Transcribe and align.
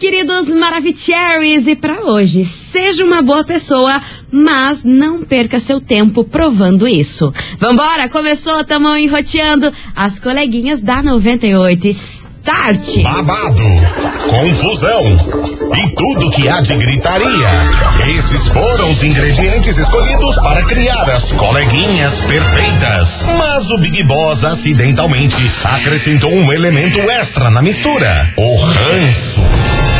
queridos 0.00 0.48
Maravicheries, 0.48 1.66
e 1.66 1.76
para 1.76 2.00
hoje, 2.00 2.42
seja 2.42 3.04
uma 3.04 3.20
boa 3.20 3.44
pessoa, 3.44 4.00
mas 4.32 4.82
não 4.82 5.22
perca 5.22 5.60
seu 5.60 5.78
tempo 5.78 6.24
provando 6.24 6.88
isso. 6.88 7.30
Vambora, 7.58 8.08
começou, 8.08 8.64
tamo 8.64 8.96
enroteando 8.96 9.70
as 9.94 10.18
coleguinhas 10.18 10.80
da 10.80 11.02
98. 11.02 11.86
Start! 11.86 13.02
Babado, 13.02 13.62
confusão 14.26 15.16
e 15.76 15.94
tudo 15.94 16.30
que 16.30 16.48
há 16.48 16.62
de 16.62 16.74
gritaria. 16.76 17.68
Esses 18.18 18.48
foram 18.48 18.90
os 18.90 19.02
ingredientes 19.02 19.76
escolhidos 19.76 20.34
para 20.36 20.64
criar 20.64 21.10
as 21.10 21.30
coleguinhas 21.32 22.22
perfeitas. 22.22 23.22
Mas 23.36 23.68
o 23.68 23.76
Big 23.76 24.02
Boss 24.04 24.44
acidentalmente 24.44 25.36
acrescentou 25.62 26.32
um 26.32 26.50
elemento 26.50 26.98
extra 27.10 27.50
na 27.50 27.60
mistura: 27.60 28.32
o 28.38 28.56
ranço. 28.62 29.99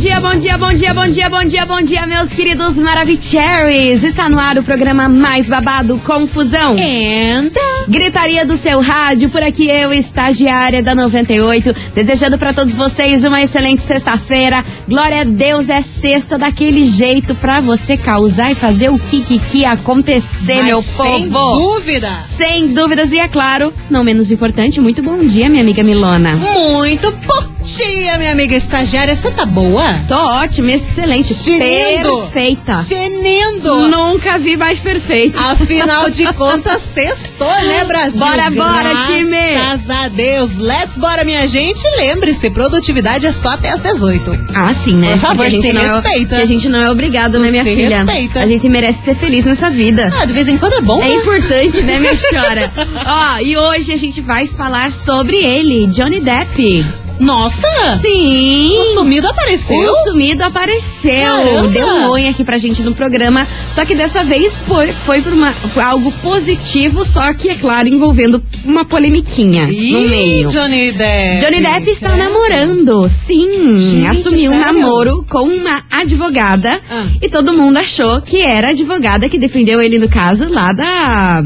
Bom 0.00 0.06
dia, 0.08 0.18
bom 0.18 0.34
dia, 0.34 0.56
bom 0.56 0.72
dia, 0.72 0.94
bom 0.94 1.06
dia, 1.06 1.28
bom 1.28 1.44
dia, 1.44 1.66
bom 1.66 1.82
dia, 1.82 2.06
meus 2.06 2.32
queridos 2.32 2.76
Maravicheries. 2.76 4.02
Está 4.02 4.30
no 4.30 4.38
ar 4.38 4.56
o 4.56 4.62
programa 4.62 5.10
mais 5.10 5.46
babado, 5.46 5.98
Confusão. 5.98 6.74
Enta. 6.78 7.60
Gritaria 7.86 8.46
do 8.46 8.56
seu 8.56 8.80
rádio, 8.80 9.28
por 9.28 9.42
aqui 9.42 9.68
eu, 9.68 9.92
estagiária 9.92 10.82
da 10.82 10.94
98, 10.94 11.74
desejando 11.94 12.38
para 12.38 12.54
todos 12.54 12.72
vocês 12.72 13.26
uma 13.26 13.42
excelente 13.42 13.82
sexta-feira. 13.82 14.64
Glória 14.88 15.20
a 15.20 15.24
Deus, 15.24 15.68
é 15.68 15.82
sexta 15.82 16.38
daquele 16.38 16.86
jeito 16.86 17.34
pra 17.34 17.60
você 17.60 17.94
causar 17.94 18.50
e 18.50 18.54
fazer 18.54 18.88
o 18.88 18.98
que 18.98 19.66
acontecer, 19.66 20.62
Mas 20.62 20.66
meu 20.66 20.80
sem 20.80 21.28
povo. 21.28 21.74
dúvida. 21.74 22.22
Sem 22.22 22.68
dúvidas, 22.68 23.12
e 23.12 23.18
é 23.18 23.28
claro, 23.28 23.70
não 23.90 24.02
menos 24.02 24.30
importante, 24.30 24.80
muito 24.80 25.02
bom 25.02 25.18
dia, 25.18 25.50
minha 25.50 25.62
amiga 25.62 25.82
Milona. 25.82 26.36
Muito 26.36 27.12
bom 27.26 27.50
dia, 27.62 28.16
minha 28.18 28.32
amiga 28.32 28.54
estagiária. 28.56 29.14
Você 29.14 29.30
tá 29.30 29.44
boa? 29.44 29.82
Tô 30.08 30.14
ótima, 30.16 30.72
excelente, 30.72 31.32
Chinendo. 31.34 32.18
perfeita. 32.22 32.74
Chenendo. 32.82 33.88
Nunca 33.88 34.38
vi 34.38 34.56
mais 34.56 34.80
perfeita. 34.80 35.38
Afinal 35.40 36.08
de 36.10 36.24
contas, 36.34 36.80
sextou, 36.82 37.46
né, 37.62 37.84
Brasil? 37.84 38.20
Bora, 38.20 38.50
bora, 38.50 38.90
Graças 38.90 39.06
time. 39.06 39.52
Graças 39.52 39.90
a 39.90 40.08
Deus. 40.08 40.58
Let's 40.58 40.96
bora, 40.96 41.24
minha 41.24 41.46
gente. 41.46 41.82
Lembre-se, 41.96 42.50
produtividade 42.50 43.26
é 43.26 43.32
só 43.32 43.50
até 43.50 43.70
as 43.70 43.80
18. 43.80 44.30
Ah, 44.54 44.72
sim, 44.72 44.94
né? 44.94 45.10
Por 45.12 45.18
favor, 45.18 45.46
a 45.46 45.48
gente 45.48 45.66
se 45.66 45.72
não 45.72 45.82
É, 45.82 45.86
respeita. 45.94 46.28
porque 46.28 46.42
a 46.42 46.46
gente 46.46 46.68
não 46.68 46.78
é 46.80 46.90
obrigado, 46.90 47.38
né, 47.38 47.50
minha 47.50 47.64
Se 47.64 47.74
filha? 47.74 48.04
respeita. 48.04 48.40
A 48.40 48.46
gente 48.46 48.68
merece 48.68 49.04
ser 49.04 49.14
feliz 49.14 49.44
nessa 49.44 49.68
vida. 49.70 50.12
Ah, 50.18 50.24
de 50.24 50.32
vez 50.32 50.48
em 50.48 50.56
quando 50.56 50.74
é 50.74 50.80
bom, 50.80 51.02
É 51.02 51.08
né? 51.08 51.14
importante, 51.14 51.80
né, 51.82 51.98
minha 51.98 52.16
chora? 52.30 52.72
Ó, 53.06 53.38
e 53.40 53.56
hoje 53.56 53.92
a 53.92 53.96
gente 53.96 54.20
vai 54.20 54.46
falar 54.46 54.90
sobre 54.92 55.36
ele, 55.36 55.86
Johnny 55.88 56.20
Depp. 56.20 56.84
Nossa! 57.20 57.68
Sim! 58.00 58.78
O 58.78 58.94
sumido 58.94 59.28
apareceu? 59.28 59.78
O 59.78 59.94
sumido 60.04 60.42
apareceu. 60.42 61.12
Caramba! 61.12 61.68
Deu 61.68 61.86
um 61.86 62.08
oi 62.08 62.28
aqui 62.28 62.42
pra 62.42 62.56
gente 62.56 62.82
no 62.82 62.94
programa. 62.94 63.46
Só 63.70 63.84
que 63.84 63.94
dessa 63.94 64.24
vez 64.24 64.56
foi, 64.56 64.88
foi 64.92 65.20
por 65.20 65.32
uma, 65.32 65.54
algo 65.84 66.10
positivo, 66.22 67.04
só 67.04 67.32
que, 67.34 67.50
é 67.50 67.54
claro, 67.54 67.88
envolvendo 67.88 68.42
uma 68.64 68.84
polemiquinha 68.84 69.68
Ih, 69.70 69.92
no 69.92 70.00
meio. 70.08 70.48
Johnny 70.48 70.92
Depp. 70.92 71.44
Johnny 71.44 71.60
Depp 71.60 71.90
está 71.90 72.10
Credo. 72.10 72.24
namorando, 72.24 73.08
sim. 73.08 73.78
Gente, 73.78 74.06
assumiu 74.06 74.50
um 74.52 74.58
sério? 74.58 74.80
namoro 74.80 75.24
com 75.28 75.42
uma 75.42 75.82
advogada. 75.90 76.80
Ah. 76.90 77.06
E 77.20 77.28
todo 77.28 77.52
mundo 77.52 77.76
achou 77.76 78.20
que 78.22 78.40
era 78.40 78.68
a 78.68 78.70
advogada 78.70 79.28
que 79.28 79.38
defendeu 79.38 79.80
ele 79.80 79.98
no 79.98 80.08
caso 80.08 80.48
lá 80.50 80.72
da. 80.72 81.42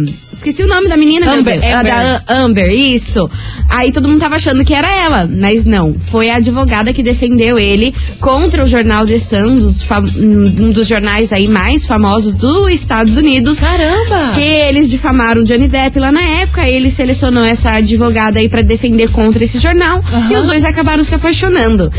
Esqueci 0.47 0.63
o 0.63 0.69
nome 0.69 0.89
da 0.91 0.97
menina, 0.99 1.33
Amber. 1.33 1.59
Ah, 1.65 1.79
Amber. 1.81 1.93
Da 1.95 2.01
Am- 2.29 2.45
Amber, 2.45 2.71
isso. 2.71 3.31
Aí 3.71 3.91
todo 3.91 4.07
mundo 4.07 4.21
tava 4.21 4.37
achando 4.37 4.63
que 4.63 4.75
era 4.75 4.87
ela, 4.95 5.27
mas 5.27 5.65
não. 5.65 5.95
Foi 6.11 6.29
a 6.29 6.37
advogada 6.37 6.93
que 6.93 7.03
defendeu 7.03 7.59
ele 7.59 7.95
contra 8.21 8.63
o 8.63 8.67
jornal 8.69 9.07
The 9.07 9.19
Sun, 9.19 9.57
dos 9.57 9.87
um 10.19 10.69
dos 10.69 10.87
jornais 10.87 11.33
aí 11.33 11.49
mais 11.49 11.87
famosos 11.87 12.35
dos 12.35 12.71
Estados 12.75 13.17
Unidos. 13.17 13.59
Caramba! 13.59 14.33
Que 14.35 14.43
eles 14.43 14.91
difamaram 14.91 15.43
Johnny 15.45 15.67
Depp 15.67 15.99
lá 15.99 16.13
na 16.13 16.21
época, 16.23 16.69
ele 16.69 16.91
selecionou 16.91 17.43
essa 17.43 17.71
advogada 17.71 18.39
aí 18.39 18.47
pra 18.49 18.61
defender 18.61 19.09
contra 19.11 19.43
esse 19.43 19.59
jornal 19.59 20.05
Aham. 20.13 20.31
e 20.31 20.37
os 20.37 20.47
dois 20.47 20.63
acabaram 20.63 21.03
se 21.03 21.15
apaixonando. 21.15 21.91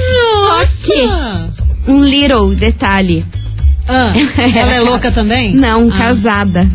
Nossa! 0.49 0.65
Só 0.67 0.91
que 0.91 1.91
um 1.91 2.03
little 2.03 2.53
detalhe. 2.53 3.25
Ah, 3.87 4.11
ela 4.55 4.73
é 4.73 4.79
louca 4.81 5.11
também? 5.11 5.53
Não, 5.53 5.89
Ah. 5.91 5.97
casada. 5.97 6.67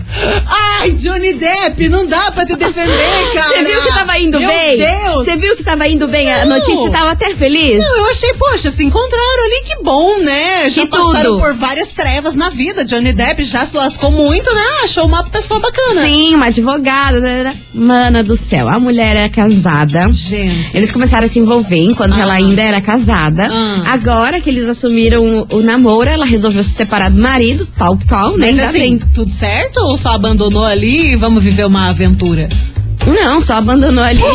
Ai, 0.81 0.91
Johnny 0.93 1.35
Depp, 1.35 1.89
não 1.89 2.07
dá 2.07 2.31
pra 2.31 2.47
te 2.47 2.57
defender, 2.57 3.33
cara. 3.35 3.49
Você 3.49 3.65
viu 3.65 3.83
que 3.83 3.89
tava 3.95 4.19
indo 4.19 4.41
Meu 4.41 4.49
bem? 4.49 4.79
Deus. 4.79 5.25
Você 5.27 5.37
viu 5.37 5.57
que 5.57 5.63
tava 5.65 5.87
indo 5.89 6.09
bem 6.09 6.33
a 6.33 6.45
Não. 6.47 6.57
notícia? 6.57 6.75
Você 6.75 6.91
tava 6.91 7.11
até 7.11 7.35
feliz? 7.35 7.79
Não, 7.79 7.99
eu 7.99 8.07
achei, 8.11 8.33
poxa, 8.35 8.71
se 8.71 8.83
encontraram 8.85 9.45
ali, 9.45 9.63
que 9.67 9.83
bom, 9.83 10.19
né? 10.21 10.71
Já 10.71 10.83
Que 10.83 10.89
passaram 10.89 11.33
tudo. 11.33 11.41
por 11.41 11.55
várias 11.55 11.93
trevas 11.93 12.35
na 12.35 12.49
vida. 12.51 12.85
Johnny 12.85 13.13
Depp 13.13 13.43
já 13.45 13.67
se 13.67 13.77
lascou 13.77 14.11
muito, 14.11 14.53
né? 14.55 14.63
Achou 14.85 15.05
uma 15.07 15.23
pessoa 15.25 15.61
bacana. 15.61 16.03
Sim, 16.03 16.35
uma 16.35 16.47
advogada. 16.47 17.21
tarará. 17.21 17.55
Mana 17.75 18.23
do 18.25 18.37
céu, 18.37 18.69
a 18.69 18.79
mulher 18.81 19.17
era 19.17 19.29
casada. 19.29 20.09
Gente. 20.13 20.77
Eles 20.77 20.91
começaram 20.91 21.27
a 21.27 21.29
se 21.29 21.39
envolver 21.39 21.77
enquanto 21.85 22.15
Ah. 22.15 22.21
ela 22.21 22.35
ainda 22.35 22.63
era 22.63 22.81
casada. 22.81 23.49
Ah. 23.53 23.83
Agora 23.93 24.41
que 24.41 24.49
eles 24.49 24.65
assumiram 24.67 25.23
o, 25.51 25.57
o 25.57 25.63
namoro, 25.63 26.09
ela 26.09 26.25
resolveu 26.25 26.63
se 26.65 26.71
separar 26.71 27.11
do 27.11 27.21
marido, 27.21 27.67
tal, 27.77 27.99
tal, 28.09 28.37
né? 28.37 28.47
Mas 28.47 28.59
Ainda 28.59 28.65
assim, 28.69 28.79
bem. 28.79 28.99
tudo 29.15 29.31
certo? 29.31 29.79
Ou 29.81 29.97
só 29.99 30.11
abandonou 30.11 30.70
ali 30.71 31.13
e 31.13 31.17
vamos 31.17 31.43
viver 31.43 31.67
uma 31.67 31.89
aventura? 31.89 32.49
Não, 33.07 33.41
só 33.41 33.55
abandonou 33.55 34.05
ali. 34.05 34.21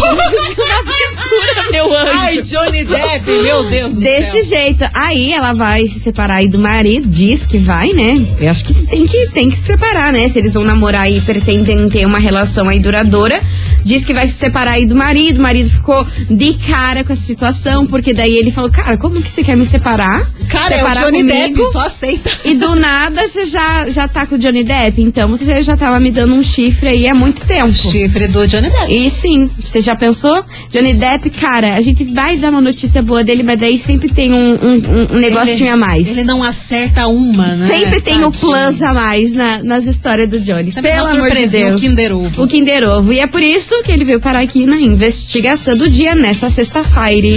Meu 1.71 1.85
anjo. 1.97 2.11
Ai, 2.13 2.41
Johnny 2.41 2.83
Depp, 2.83 3.31
meu 3.43 3.63
Deus 3.69 3.95
do 3.95 4.01
Desse 4.01 4.43
céu. 4.43 4.59
jeito. 4.59 4.85
Aí 4.93 5.33
ela 5.33 5.53
vai 5.53 5.87
se 5.87 5.99
separar 5.99 6.35
aí 6.35 6.47
do 6.47 6.59
marido, 6.59 7.07
diz 7.07 7.45
que 7.45 7.57
vai, 7.57 7.91
né? 7.93 8.25
Eu 8.39 8.49
acho 8.49 8.63
que 8.65 8.73
tem 8.73 9.05
que, 9.05 9.27
tem 9.29 9.49
que 9.49 9.55
se 9.57 9.63
separar, 9.63 10.13
né? 10.13 10.27
Se 10.29 10.39
eles 10.39 10.53
vão 10.53 10.63
namorar 10.63 11.11
e 11.11 11.19
pretendem 11.21 11.89
ter 11.89 12.05
uma 12.05 12.19
relação 12.19 12.67
aí 12.69 12.79
duradoura. 12.79 13.41
Diz 13.85 14.03
que 14.03 14.13
vai 14.13 14.27
se 14.27 14.33
separar 14.33 14.71
aí 14.71 14.85
do 14.87 14.95
marido. 14.95 15.37
O 15.37 15.41
marido 15.43 15.69
ficou 15.69 16.05
de 16.29 16.55
cara 16.55 17.03
com 17.03 17.13
essa 17.13 17.21
situação, 17.23 17.85
porque 17.85 18.13
daí 18.13 18.35
ele 18.35 18.49
falou: 18.51 18.69
Cara, 18.71 18.97
como 18.97 19.21
que 19.21 19.29
você 19.29 19.43
quer 19.43 19.55
me 19.55 19.65
separar? 19.65 20.25
Cara, 20.49 20.73
é 20.73 20.77
o 20.83 20.87
separar 20.87 21.05
Johnny 21.05 21.17
comigo? 21.19 21.57
Depp, 21.59 21.71
só 21.71 21.79
aceita. 21.81 22.31
E 22.43 22.55
do 22.55 22.73
nada 22.75 23.27
você 23.27 23.45
já, 23.45 23.87
já 23.87 24.07
tá 24.07 24.25
com 24.25 24.35
o 24.35 24.37
Johnny 24.39 24.63
Depp. 24.63 25.01
Então 25.01 25.29
você 25.29 25.61
já 25.61 25.77
tava 25.77 25.99
me 25.99 26.09
dando 26.11 26.33
um 26.33 26.41
chifre 26.43 26.89
aí 26.89 27.07
há 27.07 27.13
muito 27.13 27.45
tempo. 27.45 27.71
Chifre 27.71 28.27
do 28.27 28.47
Johnny 28.47 28.69
Depp. 28.69 28.91
E 28.91 29.09
sim, 29.11 29.47
você 29.59 29.79
já 29.81 29.95
pensou? 29.95 30.43
Johnny 30.71 30.93
Depp, 30.95 31.29
cara, 31.29 31.75
a 31.75 31.81
gente 31.81 32.03
vai 32.05 32.37
dar 32.37 32.49
uma 32.49 32.61
notícia 32.61 33.03
boa 33.03 33.23
dele, 33.23 33.43
mas 33.43 33.59
daí 33.59 33.77
sempre 33.77 34.09
tem 34.09 34.33
um, 34.33 34.53
um, 34.55 35.15
um 35.15 35.19
negocinho 35.19 35.65
Ele- 35.65 35.69
a 35.69 35.77
mais. 35.77 36.07
Ele 36.07 36.23
não 36.23 36.43
acerta 36.43 37.05
uma, 37.07 37.47
né? 37.47 37.67
Sempre 37.67 38.01
tem 38.01 38.23
o 38.23 38.31
Tadinho. 38.31 38.31
plus 38.31 38.81
a 38.81 38.93
mais 38.95 39.35
na- 39.35 39.63
nas 39.63 39.85
histórias 39.85 40.27
do 40.27 40.39
Johnny. 40.39 40.71
Sempre 40.71 40.91
Pelo 40.91 41.07
amor 41.07 41.29
de 41.31 41.47
Deus. 41.47 41.79
o 41.79 41.83
Kinder 41.83 42.11
Ovo. 42.15 42.43
O 42.43 42.47
Kinder 42.47 42.83
Ovo. 42.89 43.13
E 43.13 43.19
é 43.19 43.27
por 43.27 43.41
isso 43.43 43.74
que 43.83 43.91
ele 43.91 44.03
veio 44.03 44.19
parar 44.19 44.39
aqui 44.39 44.65
na 44.65 44.79
investigação 44.79 45.75
do 45.75 45.89
dia, 45.89 46.15
nessa 46.15 46.49
sexta-feira. 46.49 47.27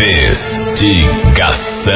Investigação. 0.00 1.92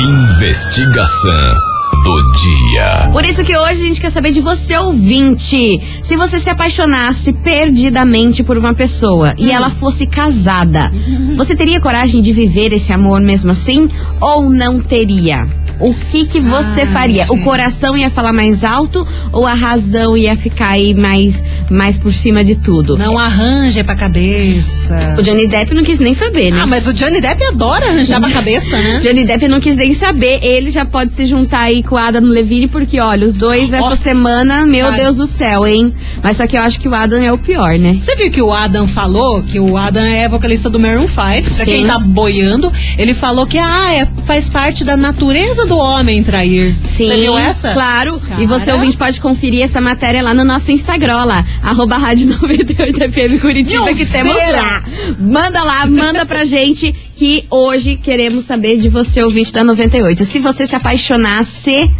Investigação 0.00 1.54
do 2.02 2.32
dia. 2.32 3.10
Por 3.12 3.24
isso 3.24 3.44
que 3.44 3.56
hoje 3.56 3.84
a 3.84 3.86
gente 3.88 4.00
quer 4.00 4.10
saber 4.10 4.30
de 4.30 4.40
você, 4.40 4.76
ouvinte. 4.76 5.80
Se 6.02 6.16
você 6.16 6.38
se 6.38 6.48
apaixonasse 6.48 7.32
perdidamente 7.32 8.42
por 8.42 8.56
uma 8.56 8.72
pessoa 8.72 9.34
e 9.38 9.50
ela 9.50 9.70
fosse 9.70 10.06
casada, 10.06 10.90
você 11.36 11.54
teria 11.54 11.80
coragem 11.80 12.22
de 12.22 12.32
viver 12.32 12.72
esse 12.72 12.92
amor 12.92 13.20
mesmo 13.20 13.50
assim? 13.50 13.88
Ou 14.20 14.48
não 14.48 14.80
teria? 14.80 15.59
O 15.80 15.94
que 15.94 16.26
que 16.26 16.40
você 16.40 16.82
Ah, 16.82 16.86
faria? 16.86 17.24
O 17.30 17.38
coração 17.42 17.96
ia 17.96 18.10
falar 18.10 18.32
mais 18.32 18.62
alto 18.64 19.06
ou 19.32 19.46
a 19.46 19.54
razão 19.54 20.16
ia 20.16 20.36
ficar 20.36 20.68
aí 20.70 20.94
mais, 20.94 21.42
mais 21.70 21.96
por 21.96 22.12
cima 22.12 22.44
de 22.44 22.54
tudo? 22.56 22.96
Não 22.98 23.18
arranja 23.18 23.82
pra 23.82 23.94
cabeça. 23.94 25.16
O 25.18 25.22
Johnny 25.22 25.46
Depp 25.48 25.74
não 25.74 25.82
quis 25.82 25.98
nem 25.98 26.12
saber, 26.14 26.50
né? 26.52 26.60
Ah, 26.62 26.66
mas 26.66 26.86
o 26.86 26.92
Johnny 26.92 27.20
Depp 27.20 27.42
adora 27.44 27.86
arranjar 27.86 28.20
pra 28.20 28.30
cabeça, 28.30 28.76
né? 28.80 29.00
Johnny 29.02 29.24
Depp 29.24 29.48
não 29.48 29.60
quis 29.60 29.76
nem 29.76 29.94
saber. 29.94 30.40
Ele 30.42 30.70
já 30.70 30.84
pode 30.84 31.12
se 31.14 31.24
juntar 31.24 31.60
aí 31.62 31.82
com 31.82 31.94
o 31.94 31.98
Adam 31.98 32.22
Levine, 32.24 32.68
porque 32.68 33.00
olha, 33.00 33.26
os 33.26 33.34
dois 33.34 33.72
essa 33.72 33.80
Nossa. 33.80 33.96
semana, 33.96 34.66
meu. 34.66 34.90
Deus 34.92 35.16
do 35.16 35.26
céu, 35.26 35.66
hein? 35.66 35.94
Mas 36.22 36.36
só 36.36 36.46
que 36.46 36.56
eu 36.56 36.60
acho 36.62 36.78
que 36.80 36.88
o 36.88 36.94
Adam 36.94 37.22
é 37.22 37.32
o 37.32 37.38
pior, 37.38 37.78
né? 37.78 37.96
Você 37.98 38.14
viu 38.16 38.30
que 38.30 38.42
o 38.42 38.52
Adam 38.52 38.86
falou 38.86 39.42
que 39.42 39.58
o 39.58 39.76
Adam 39.76 40.02
é 40.04 40.28
vocalista 40.28 40.68
do 40.68 40.78
Maroon 40.80 41.06
5, 41.08 41.14
pra 41.54 41.64
Sim. 41.64 41.64
quem 41.64 41.86
tá 41.86 41.98
boiando, 41.98 42.70
ele 42.98 43.14
falou 43.14 43.46
que 43.46 43.56
ah, 43.56 43.92
é- 43.94 44.08
faz 44.24 44.48
parte 44.48 44.84
da 44.84 44.96
natureza 44.96 45.64
do 45.70 45.78
homem 45.78 46.22
trair. 46.22 46.74
Sim, 46.84 47.06
Você 47.06 47.16
viu 47.16 47.38
essa? 47.38 47.72
Claro. 47.72 48.20
Cara. 48.20 48.42
E 48.42 48.46
você 48.46 48.72
ouvinte 48.72 48.96
pode 48.96 49.20
conferir 49.20 49.62
essa 49.62 49.80
matéria 49.80 50.22
lá 50.22 50.34
no 50.34 50.44
nosso 50.44 50.70
Instagram, 50.72 51.24
lá. 51.24 51.44
arroba 51.62 51.96
rádio 51.96 52.26
98FM 52.38 53.40
Curitiba, 53.40 53.94
que 53.94 54.04
temos 54.04 54.36
lá. 54.36 54.82
Manda 55.18 55.62
lá, 55.62 55.86
manda 55.86 56.26
pra 56.26 56.44
gente 56.44 56.92
que 57.14 57.44
hoje 57.50 57.96
queremos 57.96 58.44
saber 58.44 58.76
de 58.78 58.88
você, 58.88 59.22
ouvinte 59.22 59.52
da 59.52 59.62
98. 59.62 60.24
Se 60.24 60.38
você 60.40 60.66
se 60.66 60.74
apaixonasse 60.74 61.90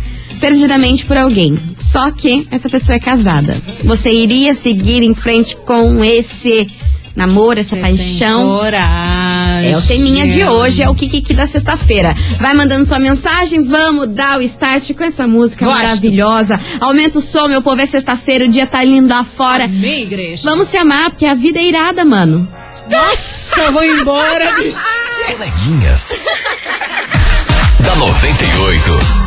perdidamente 0.41 1.05
por 1.05 1.17
alguém, 1.17 1.59
só 1.77 2.11
que 2.11 2.47
essa 2.51 2.69
pessoa 2.69 2.97
é 2.97 2.99
casada, 3.01 3.57
você 3.85 4.11
iria 4.13 4.55
seguir 4.55 5.03
em 5.03 5.15
frente 5.15 5.55
com 5.57 6.03
esse 6.05 6.67
namoro, 7.15 7.61
essa 7.61 7.77
paixão? 7.77 8.49
Coragem. 8.59 9.30
É 9.69 9.77
o 9.77 9.83
teminha 9.83 10.27
de 10.27 10.45
hoje, 10.45 10.83
é 10.83 10.89
o 10.89 10.95
Kiki 10.95 11.35
da 11.35 11.47
sexta-feira. 11.47 12.15
Vai 12.39 12.55
mandando 12.55 12.87
sua 12.87 12.99
mensagem, 12.99 13.63
vamos 13.63 14.09
dar 14.09 14.39
o 14.39 14.43
start 14.43 14.93
com 14.95 15.05
essa 15.05 15.27
música 15.27 15.65
Gosto. 15.65 15.79
maravilhosa. 15.79 16.61
Aumenta 16.81 17.19
o 17.19 17.21
som, 17.21 17.49
meu 17.49 17.63
povo, 17.63 17.81
é 17.81 17.87
sexta-feira, 17.87 18.45
o 18.45 18.49
dia 18.49 18.67
tá 18.67 18.83
lindo 18.83 19.09
lá 19.09 19.25
fora. 19.25 19.65
Amém, 19.65 20.03
igreja. 20.03 20.49
Vamos 20.49 20.69
se 20.69 20.77
amar, 20.77 21.11
porque 21.11 21.27
a 21.27 21.35
vida 21.35 21.59
é 21.59 21.65
irada, 21.65 22.05
mano. 22.05 22.49
Nossa, 22.91 23.61
eu 23.61 23.73
vou 23.73 23.85
embora, 23.85 24.53
bicho. 24.59 24.79
Coleguinhas. 25.27 26.13
da 27.81 27.97
98. 27.97 29.20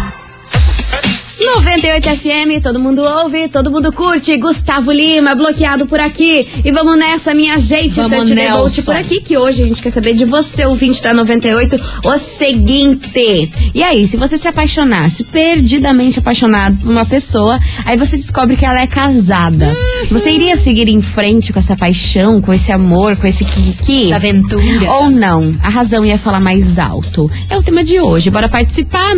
98 1.46 2.10
FM, 2.10 2.62
todo 2.62 2.80
mundo 2.80 3.02
ouve, 3.02 3.48
todo 3.48 3.70
mundo 3.70 3.92
curte. 3.92 4.38
Gustavo 4.38 4.92
Lima, 4.92 5.36
bloqueado 5.36 5.86
por 5.86 6.00
aqui. 6.00 6.48
E 6.64 6.72
vamos 6.72 6.98
nessa, 6.98 7.34
minha 7.34 7.58
gente. 7.58 7.96
Vamos. 7.96 8.32
Bolt 8.54 8.86
por 8.86 8.96
aqui, 8.96 9.20
que 9.22 9.38
hoje 9.38 9.64
a 9.64 9.66
gente 9.66 9.82
quer 9.82 9.90
saber 9.90 10.14
de 10.14 10.26
você, 10.26 10.66
ouvinte 10.66 11.02
da 11.02 11.14
98, 11.14 11.80
o 12.04 12.18
seguinte. 12.18 13.52
E 13.74 13.84
aí, 13.84 14.08
se 14.08 14.18
você 14.18 14.38
se 14.38 14.48
apaixonasse, 14.48 15.24
perdidamente 15.26 16.20
apaixonado 16.20 16.78
por 16.78 16.92
uma 16.92 17.06
pessoa, 17.06 17.60
aí 17.86 17.98
você 17.98 18.18
descobre 18.18 18.56
que 18.56 18.66
ela 18.66 18.80
é 18.80 18.88
casada. 18.88 19.76
Você 20.10 20.32
iria 20.32 20.56
seguir 20.56 20.88
em 20.88 21.02
frente 21.02 21.52
com 21.52 21.60
essa 21.60 21.76
paixão, 21.76 22.42
com 22.42 22.54
esse 22.54 22.72
amor, 22.72 23.16
com 23.18 23.28
esse 23.28 23.44
kiki? 23.44 24.06
Essa 24.06 24.16
aventura. 24.16 24.92
Ou 24.92 25.10
não? 25.10 25.52
A 25.62 25.70
razão 25.70 26.06
ia 26.06 26.18
falar 26.18 26.40
mais 26.40 26.80
alto. 26.80 27.30
É 27.50 27.58
o 27.58 27.62
tema 27.62 27.84
de 27.84 28.00
hoje. 28.00 28.30
Bora 28.30 28.48
participar? 28.48 29.16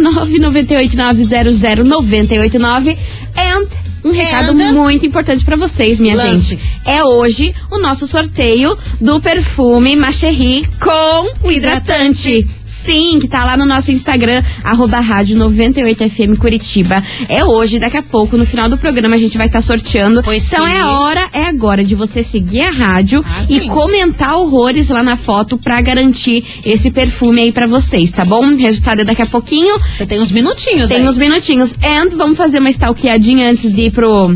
998-900-989. 2.24 2.98
And 3.38 3.68
um 4.06 4.12
recado 4.12 4.54
And? 4.54 4.72
muito 4.72 5.06
importante 5.06 5.44
pra 5.44 5.56
vocês, 5.56 6.00
minha 6.00 6.16
Lance. 6.16 6.56
gente. 6.56 6.62
É 6.86 7.04
hoje 7.04 7.54
o 7.72 7.80
nosso 7.80 8.06
sorteio 8.06 8.78
do 9.02 9.20
perfume 9.20 9.96
Macherry 9.96 10.68
com 10.80 11.48
o 11.48 11.52
hidratante. 11.52 12.48
Sim, 12.86 13.18
que 13.20 13.28
tá 13.28 13.44
lá 13.44 13.58
no 13.58 13.66
nosso 13.66 13.92
Instagram, 13.92 14.44
arroba 14.64 15.00
rádio 15.00 15.38
98FM 15.38 16.38
Curitiba. 16.38 17.04
É 17.28 17.44
hoje, 17.44 17.80
daqui 17.80 17.98
a 17.98 18.04
pouco, 18.04 18.38
no 18.38 18.46
final 18.46 18.70
do 18.70 18.78
programa, 18.78 19.16
a 19.16 19.18
gente 19.18 19.38
vai 19.38 19.48
estar 19.48 19.62
sorteando. 19.62 20.22
Pois 20.24 20.46
então 20.48 20.66
sim. 20.66 20.72
é 20.72 20.80
a 20.80 21.00
hora, 21.00 21.30
é 21.34 21.44
agora 21.46 21.84
de 21.84 21.96
você 21.96 22.22
seguir 22.22 22.62
a 22.62 22.72
rádio 22.72 23.24
Ah, 23.26 23.42
e 23.42 23.46
sim. 23.62 23.68
comentar 23.68 24.36
horrores 24.38 24.90
lá 24.90 25.02
na 25.02 25.18
foto 25.18 25.58
pra 25.58 25.82
garantir 25.82 26.44
esse 26.64 26.92
perfume 26.92 27.42
aí 27.42 27.52
pra 27.52 27.68
vocês, 27.68 28.12
tá 28.12 28.24
bom? 28.24 28.46
O 28.46 28.56
resultado 28.58 29.02
é 29.02 29.04
daqui 29.04 29.22
a 29.22 29.26
pouquinho. 29.26 29.78
Você 29.80 30.06
tem 30.06 30.20
uns 30.20 30.32
minutinhos 30.32 30.90
Tem 30.90 31.00
aí. 31.02 31.08
uns 31.08 31.18
minutinhos. 31.18 31.74
And 31.84 32.16
vamos 32.16 32.38
fazer 32.38 32.60
uma 32.60 32.70
stalkeadinha 32.70 33.50
antes 33.50 33.72
de 33.72 33.82
ir 33.84 33.92
pro, 33.92 34.36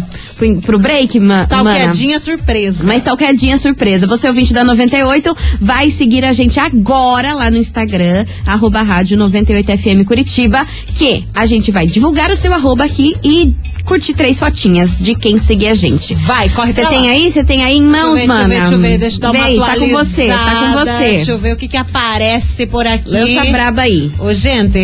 pro, 0.66 0.80
break, 0.80 1.20
ma 1.20 1.26
mana? 1.28 1.48
Talqueadinha 1.48 2.20
surpresa. 2.20 2.84
Uma 2.84 2.96
stalkeadinha 2.96 3.58
surpresa. 3.58 4.08
Você, 4.08 4.28
ouvinte 4.28 4.54
da 4.54 4.64
98, 4.64 5.36
vai 5.60 5.90
seguir 5.90 6.26
a 6.26 6.32
gente 6.32 6.60
agora 6.60 7.34
lá 7.34 7.50
no 7.52 7.58
Instagram, 7.58 8.26
arroba 8.46 8.82
rádio 8.82 9.18
98FM 9.18 10.06
Curitiba, 10.06 10.66
que 10.96 11.26
a 11.34 11.46
gente 11.46 11.72
vai 11.72 11.88
divulgar 11.88 12.32
o 12.32 12.36
seu 12.36 12.54
arroba 12.54 12.86
aqui 12.86 13.16
e 13.24 13.54
curtir 13.86 14.14
três 14.14 14.38
fotinhas 14.38 15.00
de 15.00 15.16
quem 15.16 15.38
seguir 15.38 15.68
a 15.68 15.74
gente. 15.74 16.14
Vai, 16.16 16.50
corre 16.50 16.74
Você 16.74 16.86
tem 16.86 17.06
lá. 17.06 17.10
aí? 17.12 17.32
Você 17.32 17.44
tem 17.44 17.64
aí 17.64 17.78
em 17.78 17.82
mãos, 17.82 18.20
deixa 18.20 18.26
eu 18.26 18.28
ver, 18.28 18.28
mana? 18.28 18.48
Deixa 18.56 18.74
eu 18.74 18.80
ver, 18.80 18.98
deixa 18.98 19.16
eu 19.18 19.22
dar 19.22 19.32
uma 19.32 19.46
Vem, 19.46 19.60
tá 19.60 19.76
com 19.78 19.88
você, 19.90 20.28
tá 20.28 20.56
com 20.56 20.80
você. 20.80 21.10
Deixa 21.10 21.32
eu 21.32 21.38
ver 21.38 21.54
o 21.54 21.58
que 21.58 21.68
que 21.68 21.78
aparece 21.78 22.68
por 22.68 22.86
aqui. 22.86 23.10
Lança 23.10 23.46
braba 23.52 23.82
aí. 23.84 24.12
Ô, 24.20 24.34
gente, 24.34 24.80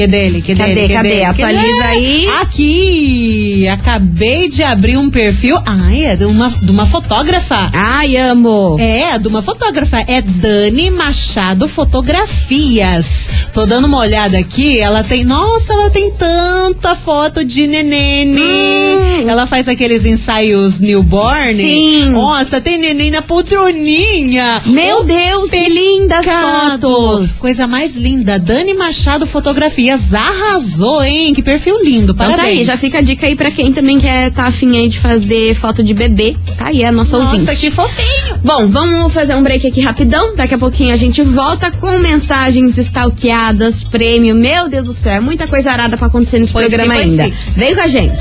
que 0.00 0.06
dele, 0.06 0.40
que 0.40 0.54
Cadê, 0.54 0.74
dele, 0.74 0.94
cadê? 0.94 1.16
que 1.16 1.24
Atualiza 1.24 1.84
aí. 1.84 2.26
Aqui, 2.40 3.68
acabei 3.68 4.48
de 4.48 4.62
abrir 4.62 4.96
um 4.96 5.10
perfil. 5.10 5.58
Ah, 5.66 5.94
é 5.94 6.16
de 6.16 6.24
uma, 6.24 6.48
de 6.48 6.70
uma 6.70 6.86
fotógrafa. 6.86 7.66
Ai, 7.74 8.16
amo. 8.16 8.78
É, 8.80 9.18
de 9.18 9.28
uma 9.28 9.42
fotógrafa. 9.42 9.98
É 10.08 10.22
Dani 10.22 10.90
Machado 10.90 11.68
Fotografias. 11.68 13.28
Tô 13.52 13.66
dando 13.66 13.86
uma 13.86 13.98
olhada 13.98 14.38
aqui. 14.38 14.78
Ela 14.80 15.04
tem. 15.04 15.22
Nossa, 15.22 15.74
ela 15.74 15.90
tem 15.90 16.10
tanta 16.12 16.94
foto 16.94 17.44
de 17.44 17.66
nenene. 17.66 18.40
Hum. 18.40 19.28
Ela 19.28 19.46
faz 19.46 19.68
aqueles 19.68 20.06
ensaios 20.06 20.80
newborn. 20.80 21.54
Sim. 21.56 22.06
Nossa, 22.10 22.58
tem 22.58 22.78
neném 22.78 23.10
na 23.10 23.20
poltroninha. 23.20 24.62
Meu 24.64 25.04
Deus, 25.04 25.50
que 25.50 25.68
lindas 25.68 26.24
Pecado. 26.24 26.88
fotos. 26.88 27.38
Coisa 27.38 27.66
mais 27.66 27.96
linda. 27.96 28.38
Dani 28.38 28.72
Machado 28.72 29.26
Fotografias 29.26 29.89
arrasou, 30.14 31.02
hein? 31.02 31.32
Que 31.34 31.42
perfil 31.42 31.76
lindo. 31.82 32.12
Então 32.12 32.16
Parabéns. 32.16 32.36
tá 32.36 32.42
aí, 32.44 32.64
já 32.64 32.76
fica 32.76 32.98
a 32.98 33.00
dica 33.00 33.26
aí 33.26 33.34
pra 33.36 33.50
quem 33.50 33.72
também 33.72 33.98
quer 33.98 34.30
tá 34.30 34.46
afim 34.46 34.76
aí 34.76 34.88
de 34.88 34.98
fazer 34.98 35.54
foto 35.54 35.82
de 35.82 35.94
bebê. 35.94 36.36
Tá 36.56 36.66
aí, 36.66 36.84
a 36.84 36.92
nossa 36.92 37.16
ouvinte. 37.16 37.44
Nossa, 37.44 37.54
que 37.56 37.70
fofinho. 37.70 38.38
Bom, 38.44 38.66
vamos 38.68 39.12
fazer 39.12 39.34
um 39.34 39.42
break 39.42 39.66
aqui 39.66 39.80
rapidão. 39.80 40.34
Daqui 40.36 40.54
a 40.54 40.58
pouquinho 40.58 40.92
a 40.92 40.96
gente 40.96 41.22
volta 41.22 41.70
com 41.70 41.98
mensagens 41.98 42.76
stalkeadas, 42.78 43.84
prêmio. 43.84 44.34
Meu 44.34 44.68
Deus 44.68 44.84
do 44.84 44.92
céu, 44.92 45.12
é 45.12 45.20
muita 45.20 45.46
coisa 45.46 45.70
arada 45.70 45.96
pra 45.96 46.06
acontecer 46.06 46.38
nesse 46.38 46.52
Pois 46.52 46.68
programa 46.68 46.94
sim, 46.94 47.00
ainda. 47.00 47.24
sim. 47.24 47.34
Vem 47.54 47.74
com 47.74 47.80
a 47.80 47.86
gente. 47.86 48.14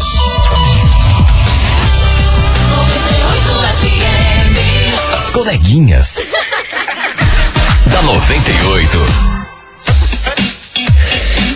As 5.15 5.29
coleguinhas. 5.31 6.17
da 7.91 8.01
98. 8.03 9.38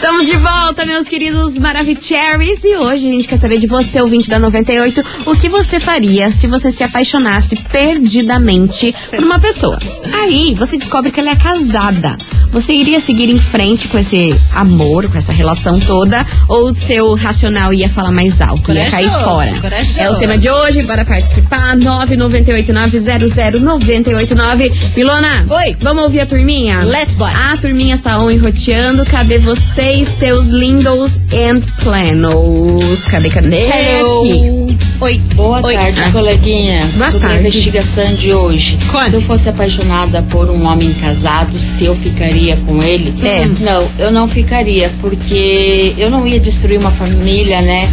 Estamos 0.03 0.25
de 0.25 0.35
volta, 0.35 0.85
meus 0.85 1.07
queridos 1.07 1.57
Maravicheries. 1.57 2.61
E 2.65 2.75
hoje 2.75 3.07
a 3.07 3.11
gente 3.11 3.25
quer 3.25 3.37
saber 3.37 3.57
de 3.57 3.67
você, 3.67 4.01
ouvinte 4.01 4.29
da 4.29 4.37
98, 4.37 5.01
o 5.25 5.33
que 5.33 5.47
você 5.47 5.79
faria 5.79 6.29
se 6.29 6.45
você 6.45 6.73
se 6.73 6.83
apaixonasse 6.83 7.55
perdidamente 7.71 8.93
por 9.09 9.23
uma 9.23 9.39
pessoa. 9.39 9.79
Aí 10.13 10.53
você 10.55 10.77
descobre 10.77 11.09
que 11.09 11.21
ela 11.21 11.29
é 11.29 11.37
casada. 11.37 12.17
Você 12.53 12.73
iria 12.73 12.99
seguir 12.99 13.29
em 13.29 13.39
frente 13.39 13.87
com 13.87 13.97
esse 13.97 14.33
amor, 14.53 15.09
com 15.09 15.17
essa 15.17 15.31
relação 15.31 15.79
toda? 15.79 16.23
Ou 16.47 16.65
o 16.69 16.75
seu 16.75 17.15
racional 17.15 17.73
ia 17.73 17.89
falar 17.89 18.11
mais 18.11 18.39
alto, 18.41 18.71
ia 18.71 18.85
cair 18.89 19.09
fora? 19.09 19.59
corajoso. 19.59 19.99
É 19.99 20.09
o 20.11 20.15
tema 20.17 20.37
de 20.37 20.47
hoje, 20.49 20.83
bora 20.83 21.03
participar. 21.03 21.75
998900989. 21.77 24.71
Milona, 24.95 25.45
Oi. 25.49 25.75
vamos 25.81 26.03
ouvir 26.03 26.19
a 26.21 26.25
turminha? 26.27 26.83
Let's 26.83 27.15
boy. 27.15 27.31
A 27.33 27.57
turminha 27.57 27.97
tá 27.97 28.19
on 28.19 28.29
enroteando. 28.29 29.03
Cadê 29.05 29.39
vocês, 29.39 30.07
seus 30.09 30.47
lindos 30.49 31.17
and 31.33 31.61
planos? 31.83 33.03
Cadê, 33.05 33.29
cadê? 33.29 33.65
Aqui. 33.65 34.77
Oi. 35.01 35.21
Boa 35.35 35.59
Oi. 35.65 35.73
tarde, 35.73 35.99
Ah. 36.01 36.11
coleguinha. 36.11 36.85
Boa 36.95 37.05
Sobre 37.07 37.19
tarde. 37.19 37.35
a 37.35 37.39
investigação 37.39 38.13
de 38.13 38.31
hoje. 38.33 38.77
Conte. 38.91 39.09
Se 39.09 39.15
eu 39.15 39.21
fosse 39.21 39.49
apaixonada 39.49 40.21
por 40.29 40.49
um 40.49 40.65
homem 40.65 40.93
casado, 40.93 41.57
se 41.59 41.85
eu 41.85 41.95
ficaria 41.95 42.42
com 42.65 42.81
ele? 42.83 43.13
É. 43.23 43.45
Não, 43.47 43.87
eu 43.97 44.11
não 44.11 44.27
ficaria, 44.27 44.89
porque 45.01 45.93
eu 45.97 46.09
não 46.09 46.25
ia 46.27 46.39
destruir 46.39 46.79
uma 46.79 46.91
família, 46.91 47.61
né? 47.61 47.87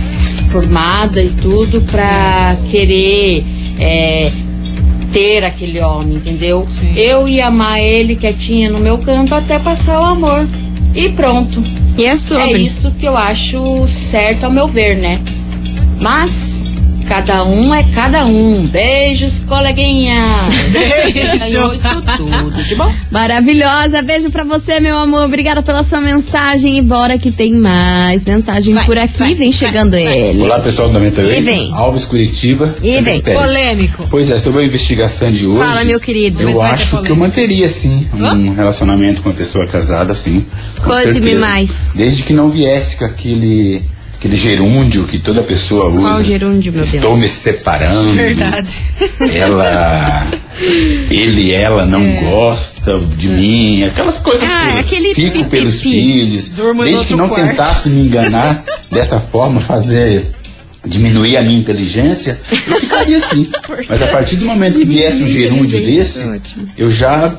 Formada 0.50 1.23
e 1.23 1.28
tudo 1.30 1.80
pra 1.83 2.57
querer 2.71 3.45
é, 3.78 4.30
ter 5.12 5.45
aquele 5.45 5.80
homem, 5.80 6.16
entendeu? 6.16 6.66
Sim. 6.69 6.92
Eu 6.97 7.28
ia 7.28 7.47
amar 7.47 7.80
ele 7.80 8.16
quietinha 8.16 8.71
no 8.71 8.78
meu 8.80 8.99
canto 8.99 9.35
até 9.35 9.59
passar 9.59 10.00
o 10.00 10.04
amor. 10.04 10.47
E 10.95 11.09
pronto. 11.11 11.62
E 11.97 12.04
é 12.04 12.09
É 12.11 12.16
sobre. 12.16 12.59
isso 12.64 12.90
que 12.99 13.07
eu 13.07 13.16
acho 13.16 13.87
certo 14.11 14.45
ao 14.45 14.50
meu 14.50 14.66
ver, 14.66 14.97
né? 14.97 15.21
Mas 16.00 16.50
cada 17.11 17.43
um 17.43 17.75
é 17.75 17.83
cada 17.93 18.25
um. 18.25 18.64
Beijos, 18.69 19.33
coleguinha. 19.49 20.25
Beijo. 20.71 21.73
Tudo 22.17 22.62
de 22.62 22.76
bom? 22.76 22.95
Maravilhosa. 23.11 24.00
Beijo 24.00 24.31
pra 24.31 24.45
você, 24.45 24.79
meu 24.79 24.97
amor. 24.97 25.25
Obrigada 25.25 25.61
pela 25.61 25.83
sua 25.83 26.00
mensagem. 26.00 26.79
E 26.79 26.81
bora 26.81 27.19
que 27.19 27.33
tem 27.33 27.52
mais 27.52 28.25
mensagem 28.25 28.73
Vai, 28.75 28.85
por 28.85 28.97
aqui. 28.97 29.19
vai, 29.19 29.35
vem 29.35 29.50
vai, 29.50 29.59
chegando 29.59 29.97
ele. 29.97 30.40
Olá 30.43 30.61
pessoal 30.61 30.87
do 30.87 30.95
98. 30.95 31.37
E 31.37 31.43
vem. 31.43 31.73
Alves 31.75 32.05
Curitiba. 32.05 32.76
E 32.81 33.00
vem. 33.00 33.21
Polêmico. 33.21 34.07
Pois 34.09 34.31
é, 34.31 34.38
sobre 34.38 34.62
a 34.62 34.64
investigação 34.64 35.33
de 35.33 35.49
hoje. 35.49 35.59
Fala, 35.59 35.83
meu 35.83 35.99
querido. 35.99 36.45
Eu 36.45 36.52
vai 36.52 36.69
ter 36.69 36.75
acho 36.75 36.85
que 36.85 36.90
polêmica. 36.90 37.12
eu 37.12 37.17
manteria 37.17 37.69
sim 37.69 38.09
um 38.14 38.55
relacionamento 38.55 39.21
com 39.21 39.31
uma 39.31 39.35
pessoa 39.35 39.67
casada, 39.67 40.14
sim. 40.14 40.47
Conte-me 40.81 41.35
mais. 41.35 41.90
Desde 41.93 42.23
que 42.23 42.33
não 42.33 42.49
viesse 42.49 42.97
com 42.97 43.05
aquele 43.05 43.85
aquele 44.21 44.37
gerúndio 44.37 45.05
que 45.05 45.19
toda 45.19 45.43
pessoa 45.43 45.89
usa. 45.89 46.00
Qual 46.00 46.23
gerúndio, 46.23 46.73
meu 46.75 46.83
Estou 46.83 47.00
Deus? 47.00 47.19
me 47.19 47.27
separando. 47.29 48.12
Verdade. 48.12 48.69
Ela 49.35 50.27
ele 51.11 51.41
e 51.47 51.53
ela 51.53 51.87
não 51.87 52.17
gostam 52.17 53.00
de 53.17 53.29
mim, 53.29 53.85
aquelas 53.85 54.19
coisas 54.19 54.47
Ah, 54.47 54.67
todas. 54.67 54.79
aquele 54.81 55.15
Fico 55.15 55.33
pipipi. 55.33 55.50
pelos 55.50 55.81
filhos. 55.81 56.49
Durmo 56.49 56.85
Desde 56.85 57.07
que 57.07 57.15
não 57.15 57.29
quarto. 57.31 57.47
tentasse 57.49 57.89
me 57.89 58.03
enganar 58.07 58.62
dessa 58.93 59.19
forma, 59.19 59.59
fazer 59.61 60.27
diminuir 60.87 61.37
a 61.39 61.43
minha 61.43 61.59
inteligência, 61.59 62.39
eu 62.53 62.77
ficaria 62.81 63.17
assim. 63.17 63.49
Mas 63.89 64.03
a 64.03 64.07
partir 64.09 64.37
do 64.37 64.45
momento 64.45 64.79
que 64.79 64.85
viesse 64.85 65.23
um 65.23 65.29
gerúndio 65.29 65.81
desse, 65.81 66.25
eu 66.77 66.91
já 66.91 67.35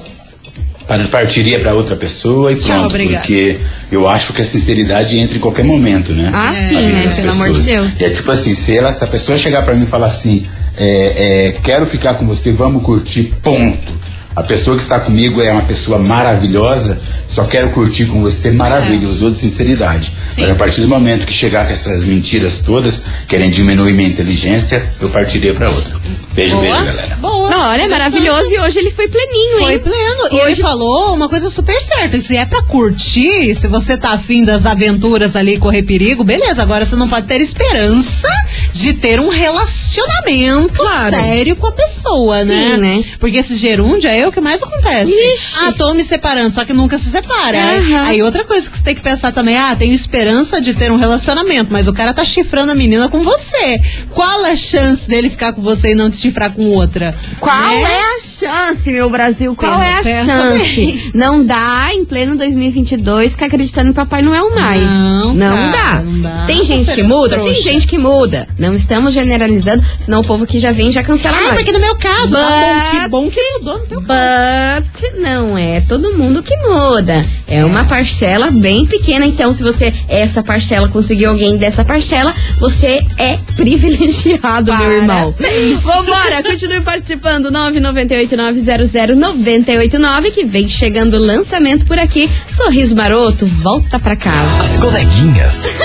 partiria 1.07 1.59
para 1.59 1.73
outra 1.73 1.95
pessoa 1.95 2.51
e 2.51 2.55
Tchau, 2.55 2.67
pronto. 2.79 2.85
obrigada. 2.87 3.19
Porque 3.19 3.57
eu 3.91 4.07
acho 4.07 4.33
que 4.33 4.41
a 4.41 4.45
sinceridade 4.45 5.17
entra 5.17 5.37
em 5.37 5.39
qualquer 5.39 5.65
momento, 5.65 6.13
né? 6.13 6.31
Ah, 6.33 6.53
sim, 6.53 6.75
Na 6.75 6.81
vida 6.81 6.97
né? 7.09 7.13
Pelo 7.15 7.31
amor 7.31 7.51
de. 7.51 7.61
Deus. 7.61 8.01
É 8.01 8.09
tipo 8.09 8.31
assim, 8.31 8.53
se, 8.53 8.77
ela, 8.77 8.93
se 8.93 9.03
a 9.03 9.07
pessoa 9.07 9.37
chegar 9.37 9.63
pra 9.63 9.73
mim 9.75 9.83
e 9.83 9.87
falar 9.87 10.07
assim, 10.07 10.45
é, 10.77 11.47
é, 11.47 11.51
quero 11.63 11.85
ficar 11.85 12.15
com 12.15 12.25
você, 12.25 12.51
vamos 12.51 12.83
curtir, 12.83 13.33
ponto. 13.41 13.93
A 14.35 14.43
pessoa 14.43 14.77
que 14.77 14.81
está 14.81 14.99
comigo 14.99 15.41
é 15.41 15.51
uma 15.51 15.63
pessoa 15.63 15.99
maravilhosa, 15.99 17.01
só 17.27 17.43
quero 17.45 17.71
curtir 17.71 18.05
com 18.05 18.21
você, 18.21 18.49
maravilha, 18.51 19.07
usou 19.09 19.29
de 19.29 19.37
sinceridade. 19.37 20.13
Sim. 20.27 20.41
Mas 20.41 20.51
a 20.51 20.55
partir 20.55 20.81
do 20.81 20.87
momento 20.87 21.25
que 21.25 21.33
chegar 21.33 21.67
com 21.67 21.73
essas 21.73 22.05
mentiras 22.05 22.59
todas, 22.59 23.01
querendo 23.27 23.51
diminuir 23.53 23.93
minha 23.93 24.07
inteligência, 24.07 24.93
eu 25.01 25.09
partiria 25.09 25.53
pra 25.53 25.69
outra. 25.69 25.99
Beijo, 26.33 26.55
Boa. 26.55 26.65
beijo, 26.69 26.85
galera. 26.85 27.15
Boa. 27.19 27.49
Não, 27.49 27.59
olha, 27.71 27.81
é 27.81 27.87
maravilhoso 27.89 28.49
e 28.49 28.57
hoje 28.59 28.79
ele 28.79 28.91
foi 28.91 29.05
pleninho, 29.09 29.57
Foi 29.59 29.73
hein? 29.73 29.79
pleno. 29.79 30.29
E 30.31 30.39
ele 30.39 30.55
falou 30.55 31.13
uma 31.13 31.27
coisa 31.27 31.49
super 31.49 31.77
certa. 31.81 32.17
Se 32.21 32.37
é 32.37 32.45
pra 32.45 32.61
curtir, 32.63 33.53
se 33.53 33.67
você 33.67 33.97
tá 33.97 34.11
afim 34.11 34.45
das 34.45 34.65
aventuras 34.65 35.35
ali 35.35 35.55
e 35.55 35.57
correr 35.57 35.83
perigo, 35.83 36.23
beleza. 36.23 36.61
Agora 36.61 36.85
você 36.85 36.95
não 36.95 37.09
pode 37.09 37.27
ter 37.27 37.41
esperança 37.41 38.29
de 38.71 38.93
ter 38.93 39.19
um 39.19 39.27
relacionamento 39.27 40.73
Claro. 40.73 41.15
sério 41.15 41.55
com 41.57 41.67
a 41.67 41.71
pessoa, 41.73 42.43
né? 42.45 42.71
Sim, 42.75 42.77
né? 42.81 43.03
Porque 43.19 43.37
esse 43.37 43.55
gerúndio 43.57 44.09
é 44.21 44.27
o 44.27 44.31
que 44.31 44.39
mais 44.41 44.61
acontece. 44.61 45.11
Ixi. 45.11 45.57
Ah, 45.63 45.73
tô 45.73 45.93
me 45.93 46.03
separando, 46.03 46.53
só 46.53 46.63
que 46.65 46.73
nunca 46.73 46.97
se 46.97 47.09
separa. 47.09 47.57
Aham. 47.57 48.03
Aí 48.05 48.21
outra 48.23 48.43
coisa 48.45 48.69
que 48.69 48.77
você 48.77 48.83
tem 48.83 48.95
que 48.95 49.01
pensar 49.01 49.31
também, 49.31 49.57
ah, 49.57 49.75
tenho 49.75 49.93
esperança 49.93 50.61
de 50.61 50.73
ter 50.73 50.91
um 50.91 50.97
relacionamento, 50.97 51.71
mas 51.71 51.87
o 51.87 51.93
cara 51.93 52.13
tá 52.13 52.23
chifrando 52.23 52.71
a 52.71 52.75
menina 52.75 53.07
com 53.09 53.21
você. 53.21 53.79
Qual 54.11 54.45
a 54.45 54.55
chance 54.55 55.07
dele 55.09 55.29
ficar 55.29 55.53
com 55.53 55.61
você 55.61 55.91
e 55.91 55.95
não 55.95 56.09
te 56.09 56.17
chifrar 56.17 56.51
com 56.51 56.65
outra? 56.71 57.15
Qual 57.39 57.55
Né? 57.55 57.81
é 57.83 58.01
a 58.01 58.19
chance, 58.21 58.91
meu 58.91 59.09
Brasil? 59.09 59.55
Qual 59.55 59.81
é 59.81 59.93
a 59.95 60.03
chance? 60.03 60.75
bem. 60.75 61.11
Não 61.13 61.43
dá, 61.45 61.89
em 61.93 62.05
pleno 62.05 62.35
2022, 62.35 63.33
ficar 63.33 63.45
acreditando 63.47 63.89
em 63.89 63.93
Papai 63.93 64.21
Noel 64.21 64.53
mais. 64.55 64.81
Não, 64.83 65.33
não, 65.33 65.71
cara, 65.71 65.97
dá. 65.97 66.01
não 66.01 66.21
dá. 66.21 66.43
Tem 66.47 66.63
gente 66.63 66.85
Você 66.85 66.93
que 66.95 67.01
é 67.01 67.03
muda? 67.03 67.35
trouxa. 67.35 67.53
Tem 67.53 67.61
gente 67.63 67.87
que 67.87 67.97
muda. 67.97 68.47
Não 68.57 68.73
estamos 68.73 69.13
generalizando, 69.13 69.83
senão 69.99 70.21
o 70.21 70.23
povo 70.23 70.45
que 70.45 70.59
já 70.59 70.71
vem 70.71 70.91
já 70.91 71.03
cancela 71.03 71.35
Ah, 71.37 71.41
nós. 71.43 71.53
porque 71.53 71.71
no 71.71 71.79
meu 71.79 71.95
caso, 71.95 72.35
tá 72.35 72.47
bom, 72.49 72.99
que 73.01 73.07
bom 73.09 73.23
But- 73.23 73.33
que 73.33 73.51
mudou 73.59 73.77
no 73.79 73.85
teu 73.87 74.01
caso. 74.01 74.10
But 74.11 75.19
não 75.19 75.57
é 75.57 75.81
todo 75.81 76.17
mundo 76.17 76.43
que 76.43 76.55
muda. 76.57 77.23
É 77.47 77.63
uma 77.63 77.85
parcela 77.85 78.51
bem 78.51 78.85
pequena. 78.85 79.25
Então, 79.25 79.53
se 79.53 79.63
você, 79.63 79.93
essa 80.07 80.43
parcela, 80.43 80.87
conseguiu 80.87 81.29
alguém 81.29 81.57
dessa 81.57 81.85
parcela, 81.85 82.33
você 82.59 83.01
é 83.17 83.37
privilegiado, 83.55 84.75
meu 84.75 84.91
irmão. 84.91 85.33
Vambora, 85.81 86.43
continue 86.43 86.81
participando. 86.81 87.51
998-900-989, 87.51 90.31
que 90.31 90.43
vem 90.45 90.67
chegando 90.67 91.13
o 91.15 91.19
lançamento 91.19 91.85
por 91.85 91.99
aqui. 91.99 92.29
Sorriso 92.49 92.95
Maroto, 92.95 93.45
volta 93.45 93.99
pra 93.99 94.15
casa. 94.15 94.63
As 94.63 94.77
coleguinhas. 94.77 95.65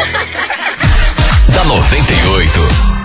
da 1.53 1.65
98. 1.65 2.96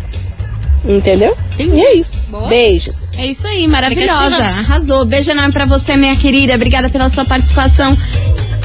Entendeu? 0.86 1.38
Entendi. 1.54 1.76
E 1.76 1.82
é 1.82 1.94
isso. 1.96 2.24
Boa. 2.30 2.48
Beijos. 2.48 3.14
É 3.20 3.26
isso 3.28 3.46
aí, 3.46 3.68
maravilhosa. 3.68 4.38
Arrasou. 4.38 5.06
Beijo 5.06 5.30
enorme 5.30 5.52
pra 5.54 5.66
você, 5.66 5.96
minha 5.98 6.16
querida. 6.16 6.56
Obrigada 6.56 6.90
pela 6.90 7.10
sua 7.10 7.26
participação. 7.26 7.96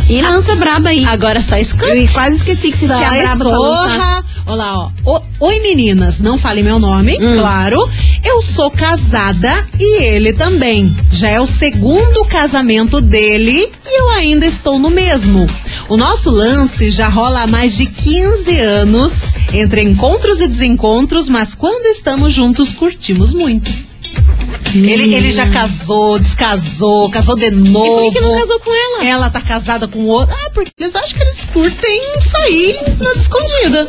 E 0.08 0.22
lança 0.22 0.54
braba 0.54 0.90
aí. 0.90 1.04
Agora 1.04 1.42
só 1.42 1.56
escuta. 1.56 1.86
Eu 1.94 2.08
quase 2.12 2.36
esqueci 2.36 2.70
que 2.70 2.78
você 2.78 2.86
tinha 2.86 3.10
braba 3.10 3.44
pra 3.44 3.58
lançar. 3.58 3.94
escorra. 3.96 4.25
Olha 4.46 4.56
lá, 4.56 4.78
ó. 5.04 5.20
Oi, 5.40 5.58
meninas. 5.60 6.20
Não 6.20 6.38
fale 6.38 6.62
meu 6.62 6.78
nome, 6.78 7.18
Hum. 7.20 7.36
claro. 7.38 7.88
Eu 8.25 8.40
sou 8.40 8.70
casada 8.70 9.52
e 9.78 10.02
ele 10.02 10.32
também. 10.32 10.94
Já 11.10 11.30
é 11.30 11.40
o 11.40 11.46
segundo 11.46 12.25
casamento 12.26 13.00
dele 13.00 13.68
e 13.84 14.00
eu 14.00 14.08
ainda 14.10 14.46
estou 14.46 14.78
no 14.78 14.90
mesmo. 14.90 15.46
O 15.88 15.96
nosso 15.96 16.30
lance 16.30 16.88
já 16.90 17.08
rola 17.08 17.42
há 17.42 17.46
mais 17.46 17.76
de 17.76 17.86
15 17.86 18.58
anos, 18.60 19.12
entre 19.52 19.82
encontros 19.82 20.40
e 20.40 20.46
desencontros, 20.46 21.28
mas 21.28 21.54
quando 21.54 21.86
estamos 21.86 22.32
juntos, 22.32 22.70
curtimos 22.72 23.32
muito. 23.32 23.70
Ele, 24.75 25.14
ele 25.14 25.32
já 25.32 25.46
casou, 25.49 26.18
descasou, 26.18 27.11
casou 27.11 27.37
de 27.37 27.50
novo. 27.50 28.08
E 28.08 28.11
por 28.11 28.12
que 28.12 28.18
que 28.18 28.25
não 28.25 28.38
casou 28.38 28.61
com 28.61 28.70
ela? 28.75 29.06
Ela 29.06 29.30
tá 29.30 29.40
casada 29.40 29.88
com 29.88 30.04
outro. 30.06 30.35
Ah, 30.35 30.50
porque 30.52 30.70
eles 30.78 30.94
acham 30.94 31.16
que 31.16 31.23
eles 31.23 31.46
curtem 31.52 32.20
sair 32.20 32.78
nas 32.99 33.16
escondidas. 33.16 33.88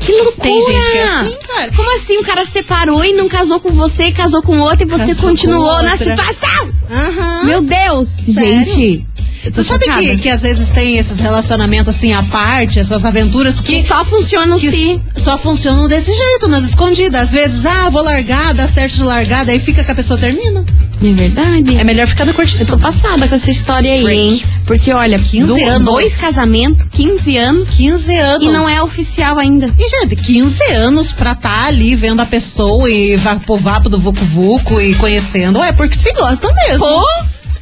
Que 0.00 0.12
loucura! 0.12 0.42
Tem 0.42 0.62
gente 0.62 0.90
que 0.90 0.98
é 0.98 1.04
assim, 1.04 1.36
cara. 1.46 1.72
Como 1.76 1.96
assim? 1.96 2.16
O 2.18 2.24
cara 2.24 2.46
separou 2.46 3.04
e 3.04 3.12
não 3.12 3.28
casou 3.28 3.60
com 3.60 3.70
você, 3.70 4.10
casou 4.12 4.42
com 4.42 4.58
outro 4.58 4.86
e 4.86 4.90
você 4.90 5.08
Casou 5.08 5.28
continuou 5.28 5.82
na 5.82 5.96
situação? 5.96 6.70
Aham. 6.90 7.44
Meu 7.44 7.62
Deus! 7.62 8.08
Sério? 8.08 8.66
Gente, 8.66 9.06
Você 9.44 9.64
sabe 9.64 9.86
que, 9.86 10.16
que 10.18 10.28
às 10.28 10.42
vezes 10.42 10.70
tem 10.70 10.98
esses 10.98 11.18
relacionamentos 11.18 11.94
assim 11.94 12.12
à 12.12 12.22
parte, 12.22 12.78
essas 12.78 13.04
aventuras 13.04 13.60
que. 13.60 13.80
Que 13.82 13.88
só 13.88 14.04
funcionam 14.04 14.58
que 14.58 14.70
se... 14.70 14.90
s- 14.92 15.00
só 15.16 15.38
funcionam 15.38 15.86
desse 15.88 16.12
jeito, 16.14 16.46
nas 16.48 16.64
escondidas. 16.64 17.22
Às 17.22 17.32
vezes, 17.32 17.64
ah, 17.66 17.88
vou 17.88 18.02
largar, 18.02 18.52
dá 18.54 18.66
certo 18.68 18.94
de 18.96 19.02
largar, 19.04 19.44
daí 19.44 19.58
fica 19.58 19.82
que 19.82 19.90
a 19.90 19.94
pessoa 19.94 20.18
termina. 20.18 20.64
É 21.02 21.12
verdade. 21.14 21.78
É 21.78 21.84
melhor 21.84 22.06
ficar 22.06 22.26
na 22.26 22.32
Eu 22.32 22.34
curtição. 22.36 22.66
tô 22.66 22.78
passada 22.78 23.26
com 23.26 23.34
essa 23.34 23.50
história 23.50 23.90
aí, 23.90 24.02
Break. 24.02 24.20
hein? 24.20 24.42
Porque, 24.66 24.92
olha, 24.92 25.18
15 25.18 25.46
do- 25.46 25.70
anos. 25.70 25.84
dois 25.90 26.16
casamentos, 26.16 26.86
15 26.92 27.36
anos, 27.38 27.70
15 27.70 28.14
anos. 28.16 28.46
e 28.46 28.50
não 28.52 28.68
é 28.68 28.82
oficial 28.82 29.38
ainda. 29.38 29.72
E, 29.78 29.88
gente, 29.88 30.16
15 30.16 30.62
anos 30.74 31.12
pra 31.12 31.32
estar 31.32 31.64
ali 31.68 31.94
vendo 31.94 32.20
a 32.20 32.26
pessoa 32.26 32.90
e 32.90 33.16
va- 33.16 33.36
pro 33.36 33.56
vapo 33.56 33.88
do 33.88 33.98
Vucu 33.98 34.22
Vucu 34.26 34.80
e 34.80 34.94
conhecendo. 34.96 35.62
É 35.62 35.72
porque 35.72 35.96
se 35.96 36.12
gostam 36.12 36.52
mesmo. 36.54 36.84
Pô, 36.86 37.02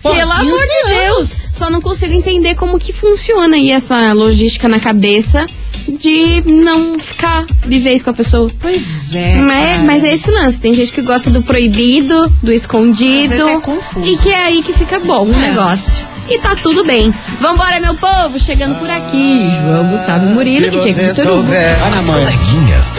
Pô, 0.02 0.11
pelo 0.14 0.30
15 0.32 0.42
amor 0.42 0.58
de. 0.61 0.94
Deus! 1.00 1.48
Só 1.59 1.69
não 1.69 1.81
consigo 1.81 2.12
entender 2.12 2.55
como 2.55 2.79
que 2.79 2.93
funciona 2.93 3.57
aí 3.57 3.73
essa 3.73 4.12
logística 4.12 4.69
na 4.69 4.79
cabeça 4.79 5.45
de 5.88 6.43
não 6.47 6.97
ficar 6.99 7.47
de 7.67 7.79
vez 7.81 8.00
com 8.03 8.11
a 8.11 8.12
pessoa. 8.12 8.49
Pois 8.61 9.12
é. 9.12 9.35
Não 9.37 9.50
é, 9.50 9.73
cara. 9.73 9.83
mas 9.85 10.05
é 10.05 10.15
esse 10.15 10.31
lance. 10.31 10.61
Tem 10.61 10.73
gente 10.73 10.93
que 10.93 11.03
gosta 11.03 11.31
do 11.31 11.43
proibido, 11.43 12.33
do 12.43 12.53
escondido. 12.53 13.33
Às 13.35 13.38
vezes 13.41 13.55
é 13.57 13.61
confuso. 13.61 14.07
E 14.07 14.17
que 14.19 14.29
é 14.29 14.45
aí 14.45 14.62
que 14.62 14.73
fica 14.73 15.00
bom 15.00 15.27
o 15.27 15.35
É. 15.35 15.49
negócio. 15.49 16.07
E 16.29 16.38
tá 16.38 16.55
tudo 16.57 16.85
bem. 16.85 17.12
Vambora, 17.41 17.81
meu 17.81 17.95
povo! 17.95 18.38
Chegando 18.38 18.79
por 18.79 18.88
aqui, 18.88 19.49
João 19.65 19.88
Gustavo 19.88 20.27
Murilo 20.27 20.67
e 20.67 20.71
Diego 20.71 21.03
Vitor 21.09 21.27
Hugo. 21.38 21.49
As 21.97 22.05
coleguinhas. 22.05 22.99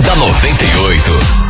da 0.00 0.14
98. 0.16 1.41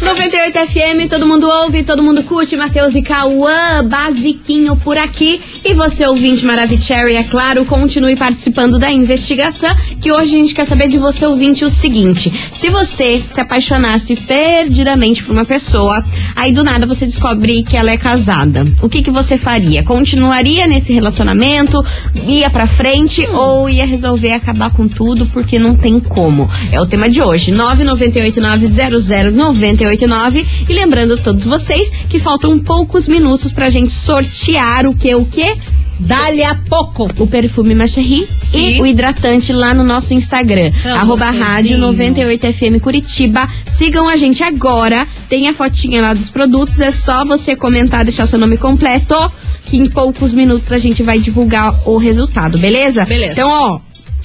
98 0.00 0.58
FM, 0.58 1.08
todo 1.08 1.26
mundo 1.26 1.48
ouve, 1.48 1.82
todo 1.82 2.02
mundo 2.02 2.22
curte. 2.22 2.56
Matheus 2.56 2.94
e 2.94 3.02
Cauã, 3.02 3.84
basiquinho 3.84 4.76
por 4.76 4.96
aqui. 4.96 5.40
E 5.64 5.74
você, 5.74 6.06
ouvinte 6.06 6.44
Maravicherry, 6.44 7.16
é 7.16 7.24
claro, 7.24 7.64
continue 7.64 8.14
participando 8.16 8.78
da 8.78 8.90
investigação, 8.90 9.74
que 10.00 10.12
hoje 10.12 10.36
a 10.36 10.38
gente 10.38 10.54
quer 10.54 10.64
saber 10.64 10.88
de 10.88 10.98
você, 10.98 11.26
ouvinte, 11.26 11.64
o 11.64 11.70
seguinte. 11.70 12.32
Se 12.52 12.68
você 12.68 13.22
se 13.30 13.40
apaixonasse 13.40 14.16
perdidamente 14.16 15.22
por 15.24 15.32
uma 15.32 15.44
pessoa, 15.44 16.04
aí 16.36 16.52
do 16.52 16.64
nada 16.64 16.86
você 16.86 17.06
descobre 17.06 17.62
que 17.62 17.76
ela 17.76 17.90
é 17.90 17.96
casada, 17.96 18.64
o 18.82 18.88
que, 18.88 19.02
que 19.02 19.10
você 19.10 19.36
faria? 19.36 19.82
Continuaria 19.82 20.66
nesse 20.66 20.92
relacionamento? 20.92 21.84
Ia 22.26 22.50
pra 22.50 22.66
frente 22.66 23.26
ou 23.26 23.68
ia 23.68 23.86
resolver 23.86 24.32
acabar 24.32 24.70
com 24.70 24.88
tudo 24.88 25.26
porque 25.26 25.58
não 25.58 25.74
tem 25.74 26.00
como? 26.00 26.48
É 26.70 26.80
o 26.80 26.86
tema 26.86 27.10
de 27.10 27.20
hoje. 27.20 27.52
998900989 27.52 30.46
e 30.68 30.72
lembrando 30.72 31.14
a 31.14 31.18
todos 31.18 31.44
vocês 31.44 31.90
que 32.08 32.18
faltam 32.18 32.58
poucos 32.58 33.06
minutos 33.08 33.52
pra 33.52 33.68
gente 33.68 33.92
sortear 33.92 34.86
o 34.86 34.94
que 34.94 35.14
o 35.14 35.24
que? 35.24 35.57
Dali 35.98 36.42
a 36.42 36.54
pouco. 36.68 37.08
O 37.18 37.26
perfume 37.26 37.74
Macherry 37.74 38.28
e 38.54 38.80
o 38.80 38.86
hidratante 38.86 39.52
lá 39.52 39.74
no 39.74 39.82
nosso 39.82 40.14
Instagram. 40.14 40.72
Tão 40.82 40.94
arroba 40.94 41.26
gostosinho. 41.26 41.44
rádio 41.44 41.78
98FM 41.78 42.80
Curitiba. 42.80 43.48
Sigam 43.66 44.08
a 44.08 44.16
gente 44.16 44.42
agora. 44.42 45.06
Tem 45.28 45.48
a 45.48 45.52
fotinha 45.52 46.00
lá 46.00 46.14
dos 46.14 46.30
produtos. 46.30 46.80
É 46.80 46.90
só 46.90 47.24
você 47.24 47.56
comentar, 47.56 48.04
deixar 48.04 48.26
seu 48.26 48.38
nome 48.38 48.56
completo. 48.56 49.14
Que 49.66 49.76
em 49.76 49.86
poucos 49.86 50.32
minutos 50.32 50.72
a 50.72 50.78
gente 50.78 51.02
vai 51.02 51.18
divulgar 51.18 51.74
o 51.86 51.98
resultado, 51.98 52.56
beleza? 52.56 53.04
Beleza. 53.04 53.32
Então, 53.32 53.50
ó, 53.50 53.80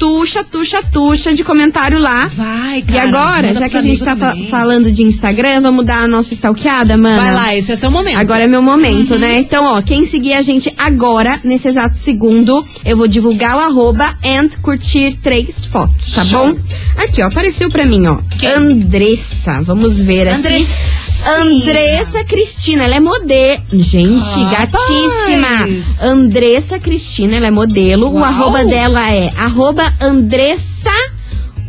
tuxa, 0.08 0.44
tuxa, 0.44 0.84
tuxa 0.92 1.34
de 1.34 1.46
comentário 1.46 1.98
lá. 1.98 2.28
Vai, 2.36 2.80
E 2.80 2.82
cara. 2.82 3.08
agora, 3.08 3.48
manda 3.48 3.60
já 3.62 3.70
que 3.70 3.78
a 3.78 3.82
gente 3.82 4.04
tá 4.04 4.18
fa- 4.18 4.36
falando 4.50 4.92
de 4.92 5.02
Instagram, 5.02 5.62
vamos 5.62 5.86
dar 5.86 6.04
a 6.04 6.08
nossa 6.10 6.34
stalkeada, 6.34 6.98
mano? 6.98 7.22
Vai 7.22 7.34
lá, 7.34 7.56
esse 7.56 7.72
é 7.72 7.76
o 7.76 7.78
seu 7.78 7.90
momento. 7.90 8.18
Agora 8.18 8.44
é 8.44 8.48
meu 8.48 8.62
momento, 8.62 9.18
né? 9.18 9.40
Então, 9.40 9.64
ó, 9.64 9.82
quem 9.82 10.06
seguir 10.06 10.34
a 10.34 10.42
gente 10.42 10.74
agora, 10.78 11.40
nesse 11.42 11.70
exato 11.70 11.98
segundo, 11.98 12.66
eu 12.84 12.98
vou 12.98 13.08
divulgar 13.08 13.56
o 13.56 13.60
arroba 13.62 14.14
and 14.26 14.50
curtir 14.62 15.16
três 15.22 15.66
fotos, 15.66 16.12
tá 16.12 16.26
Show. 16.26 16.48
bom? 16.54 16.60
Aqui, 16.98 17.22
ó, 17.22 17.28
apareceu 17.28 17.70
pra 17.70 17.86
mim, 17.86 18.06
ó. 18.06 18.20
Andressa. 18.58 19.62
Vamos 19.62 20.02
ver 20.02 20.28
aqui. 20.28 20.38
Andressinha. 20.38 21.03
Andressa 21.26 22.24
Cristina, 22.24 22.84
ela 22.84 22.96
é 22.96 23.00
modelo. 23.00 23.64
Gente, 23.72 24.40
Rapaz. 24.44 24.72
gatíssima. 24.72 26.08
Andressa 26.10 26.80
Cristina, 26.80 27.38
ela 27.38 27.48
é 27.48 27.52
modelo. 27.52 28.08
O 28.08 28.14
Uau. 28.16 28.24
arroba 28.24 28.66
dela 28.66 29.12
é 29.12 29.32
arroba 29.38 29.84
Andressa 30.02 30.92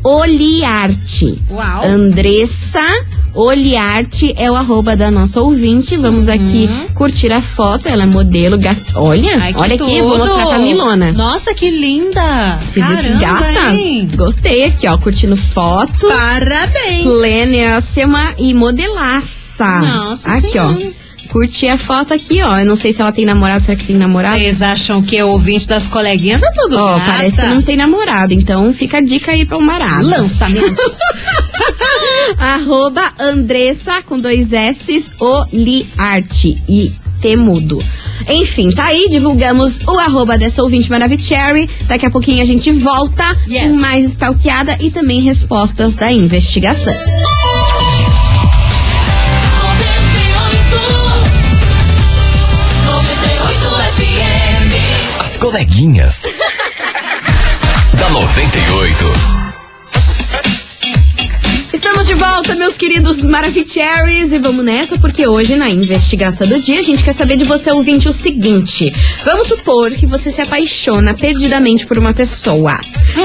Oliarte. 0.03 1.43
Uau. 1.51 1.85
Andressa 1.85 2.83
Oliarte 3.35 4.33
é 4.37 4.51
o 4.51 4.55
arroba 4.55 4.97
da 4.97 5.11
nossa 5.11 5.41
ouvinte. 5.41 5.97
Vamos 5.97 6.29
aqui 6.29 6.69
curtir 6.95 7.33
a 7.33 7.43
foto. 7.43 7.89
Ela 7.89 8.05
é 8.05 8.07
modelo. 8.07 8.59
Gat... 8.59 8.79
Olha, 8.95 9.35
Uhum. 9.37 9.43
Ai, 9.43 9.55
olha 9.57 9.75
aqui, 9.75 9.97
eu 9.97 10.05
vou 10.09 10.19
tudo. 10.19 10.27
mostrar 10.29 10.47
pra 10.47 10.59
Milona. 10.59 11.13
Nossa, 11.13 11.53
que 11.55 11.71
linda. 11.71 12.59
Você 12.63 12.81
viu 12.81 12.97
que 12.97 13.19
Caramba, 13.19 13.53
gata? 13.53 13.75
hein? 13.75 14.09
Gostei 14.15 14.65
aqui, 14.65 14.87
ó, 14.87 14.97
curtindo 14.99 15.37
foto. 15.37 16.07
Parabéns. 16.07 17.03
Plenéssima 17.03 18.33
e 18.39 18.55
modelaça. 18.55 19.81
Nossa 19.81 20.31
Aqui, 20.31 20.51
Senhora. 20.53 20.79
ó. 21.01 21.05
Curti 21.29 21.67
a 21.67 21.77
foto 21.77 22.15
aqui, 22.15 22.41
ó. 22.43 22.59
Eu 22.61 22.67
não 22.67 22.77
sei 22.77 22.93
se 22.93 23.01
ela 23.01 23.11
tem 23.11 23.25
namorado. 23.25 23.65
Será 23.65 23.77
que 23.77 23.85
tem 23.87 23.97
namorado? 23.97 24.39
Vocês 24.39 24.63
acham 24.63 25.03
que 25.03 25.17
é 25.17 25.25
ouvinte 25.25 25.67
das 25.67 25.85
coleguinhas 25.89 26.41
é 26.45 26.51
tudo 26.53 26.77
Ó, 26.79 26.97
gata. 26.97 27.05
parece 27.11 27.37
que 27.41 27.47
não 27.49 27.61
tem 27.61 27.77
namorado. 27.77 28.33
Então 28.33 28.73
fica 28.73 28.99
a 28.99 29.01
dica 29.01 29.33
aí 29.33 29.45
pra 29.45 29.57
um 29.59 29.61
marado. 29.61 30.07
Lançamento. 30.07 30.81
Arroba 32.39 33.13
Andressa 33.19 34.03
com 34.03 34.19
dois 34.19 34.53
S 34.53 35.11
Oliarte 35.19 36.63
e 36.69 36.93
temudo. 37.21 37.83
Enfim, 38.29 38.71
tá 38.71 38.85
aí, 38.87 39.09
divulgamos 39.11 39.81
o 39.87 39.99
arroba 39.99 40.37
dessa 40.39 40.63
ouvinte 40.63 40.91
Maravicherry. 40.91 41.69
Daqui 41.83 42.07
a 42.07 42.11
pouquinho 42.11 42.43
a 42.43 42.45
gente 42.45 42.71
volta 42.73 43.25
Yes. 43.49 43.73
com 43.73 43.77
mais 43.81 44.05
stalkeada 44.05 44.77
e 44.81 44.91
também 44.91 45.21
respostas 45.21 45.95
da 45.95 46.11
investigação. 46.13 46.95
As 55.19 55.37
coleguinhas. 55.39 56.23
da 57.99 58.11
98. 58.11 59.44
Estamos 62.05 62.21
de 62.21 62.33
volta, 62.33 62.55
meus 62.55 62.77
queridos 62.77 63.23
Maravicheries, 63.23 64.33
e 64.33 64.39
vamos 64.39 64.63
nessa, 64.63 64.99
porque 64.99 65.27
hoje, 65.27 65.57
na 65.57 65.71
investigação 65.71 66.47
do 66.47 66.61
dia, 66.61 66.79
a 66.79 66.83
gente 66.83 67.03
quer 67.03 67.15
saber 67.15 67.37
de 67.37 67.45
você, 67.45 67.73
ouvinte, 67.73 68.07
o 68.07 68.13
seguinte. 68.13 68.93
Vamos 69.25 69.49
supor 69.49 69.91
que 69.91 70.07
você 70.07 70.31
se 70.31 70.43
apaixona 70.43 71.15
perdidamente 71.15 71.87
por 71.87 71.97
uma 71.97 72.13
pessoa. 72.13 72.79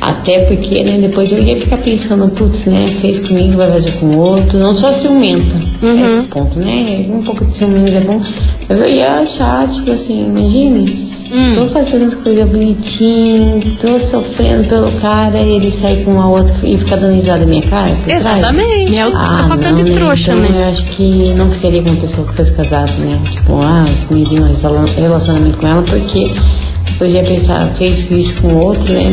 Até 0.00 0.40
porque, 0.44 0.84
né, 0.84 0.98
depois 1.00 1.32
eu 1.32 1.38
ia 1.42 1.56
ficar 1.56 1.78
pensando, 1.78 2.28
putz, 2.28 2.66
né, 2.66 2.86
fez 2.86 3.18
comigo, 3.18 3.56
vai 3.56 3.70
fazer 3.72 3.90
com 3.92 4.16
outro. 4.16 4.56
Não 4.58 4.72
sou 4.72 4.92
ciumenta, 4.94 5.56
Uhum. 5.82 6.04
esse 6.04 6.22
ponto, 6.22 6.58
né? 6.58 7.06
Um 7.08 7.22
pouco 7.22 7.44
de 7.44 7.54
ciúmes 7.56 7.94
é 7.94 8.00
bom. 8.00 8.20
Eu 8.68 8.86
ia 8.88 9.18
achar, 9.20 9.68
tipo 9.68 9.90
assim, 9.92 10.26
imagine, 10.26 11.08
Hum. 11.30 11.52
tô 11.54 11.66
fazendo 11.68 12.06
as 12.06 12.14
coisas 12.14 12.48
bonitinhas, 12.48 13.64
tô 13.80 14.00
sofrendo 14.00 14.66
pelo 14.68 14.90
cara 14.92 15.38
e 15.42 15.56
ele 15.56 15.70
sai 15.70 15.96
com 15.96 16.12
uma 16.12 16.28
outra 16.30 16.54
e 16.64 16.76
fica 16.78 16.96
dando 16.96 17.14
risada 17.14 17.40
na 17.40 17.46
minha 17.46 17.62
cara. 17.62 17.90
Exatamente. 18.06 18.96
É 18.96 19.06
o, 19.06 19.14
Ah, 19.14 19.46
papel 19.48 19.72
não, 19.72 19.84
de 19.84 19.90
trouxa, 19.92 20.32
então 20.34 20.50
né? 20.50 20.62
Eu 20.62 20.68
acho 20.70 20.84
que 20.84 21.34
não 21.36 21.50
ficaria 21.50 21.82
com 21.82 21.90
uma 21.90 22.00
pessoa 22.00 22.26
que 22.28 22.34
fosse 22.34 22.52
casada, 22.52 22.90
né? 23.00 23.20
Tipo, 23.34 23.60
ah, 23.60 23.82
assumiria 23.82 24.42
um 24.42 24.46
rela- 24.52 24.84
relacionamento 24.96 25.58
com 25.58 25.66
ela, 25.68 25.82
porque 25.82 26.32
depois 26.90 27.12
ia 27.12 27.22
pensar, 27.22 27.70
fez 27.74 28.10
isso 28.10 28.40
com 28.40 28.54
outro, 28.56 28.92
né? 28.94 29.08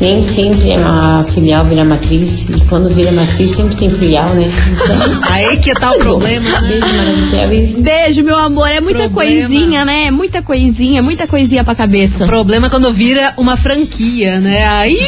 Nem 0.00 0.22
sempre 0.22 0.72
é 0.72 0.78
uma 0.78 1.24
filial 1.24 1.64
vira 1.64 1.84
matriz, 1.84 2.42
e 2.48 2.60
quando 2.68 2.88
vira 2.88 3.12
matriz 3.12 3.52
sempre 3.52 3.76
tem 3.76 3.90
filial, 3.90 4.28
né? 4.30 4.44
Então, 4.84 5.32
Aí 5.32 5.56
que 5.58 5.72
tá 5.74 5.92
o 5.92 5.98
problema, 5.98 6.60
né? 6.60 6.68
beijo 6.68 6.96
maravilhoso. 6.96 7.82
Beijo, 7.82 8.22
meu 8.22 8.36
amor. 8.36 8.68
É 8.68 8.80
muita 8.80 9.08
Problema. 9.08 9.14
coisinha, 9.40 9.84
né? 9.84 10.10
Muita 10.10 10.42
coisinha, 10.42 11.02
muita 11.02 11.26
coisinha 11.26 11.64
pra 11.64 11.74
cabeça. 11.74 12.24
O 12.24 12.26
problema 12.26 12.66
é 12.66 12.70
quando 12.70 12.92
vira 12.92 13.32
uma 13.36 13.56
franquia, 13.56 14.40
né? 14.40 14.66
Aí. 14.66 14.98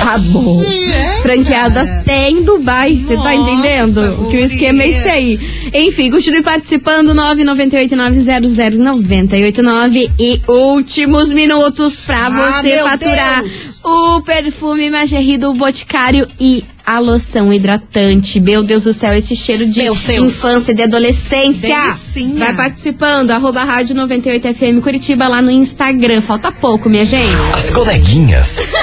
Acabou. 0.00 0.64
É, 0.64 1.18
Franqueada 1.22 1.84
cara. 1.84 1.98
até 2.00 2.30
em 2.30 2.42
Dubai, 2.42 2.96
você 2.96 3.16
tá 3.16 3.34
entendendo? 3.34 4.26
Que 4.30 4.36
o 4.36 4.40
esquema 4.40 4.82
é 4.82 4.88
esse 4.88 5.08
aí. 5.08 5.38
Enfim, 5.74 6.10
continue 6.10 6.42
participando, 6.42 7.14
998900989 7.14 10.10
e 10.18 10.40
últimos 10.48 11.32
minutos 11.32 12.00
pra 12.00 12.26
Ah, 12.26 12.30
você 12.62 12.78
faturar 12.78 13.42
Deus. 13.42 13.80
o 13.84 14.20
perfume 14.22 14.90
Magerri 14.90 15.36
do 15.38 15.52
Boticário 15.52 16.26
e 16.40 16.64
a 16.86 16.98
loção 17.00 17.52
hidratante. 17.52 18.40
Meu 18.40 18.62
Deus 18.62 18.84
do 18.84 18.92
céu, 18.94 19.12
esse 19.14 19.36
cheiro 19.36 19.66
de 19.66 19.82
Deus, 19.82 20.02
Deus. 20.04 20.32
infância 20.32 20.72
e 20.72 20.74
de 20.74 20.82
adolescência. 20.82 21.74
Delicinha. 21.76 22.38
Vai 22.46 22.54
participando, 22.56 23.30
arroba 23.30 23.62
rádio 23.64 23.94
98FM 23.96 24.80
Curitiba 24.80 25.28
lá 25.28 25.42
no 25.42 25.50
Instagram. 25.50 26.22
Falta 26.22 26.50
pouco, 26.50 26.88
minha 26.88 27.04
gente. 27.04 27.28
As 27.54 27.68
coleguinhas. 27.70 28.60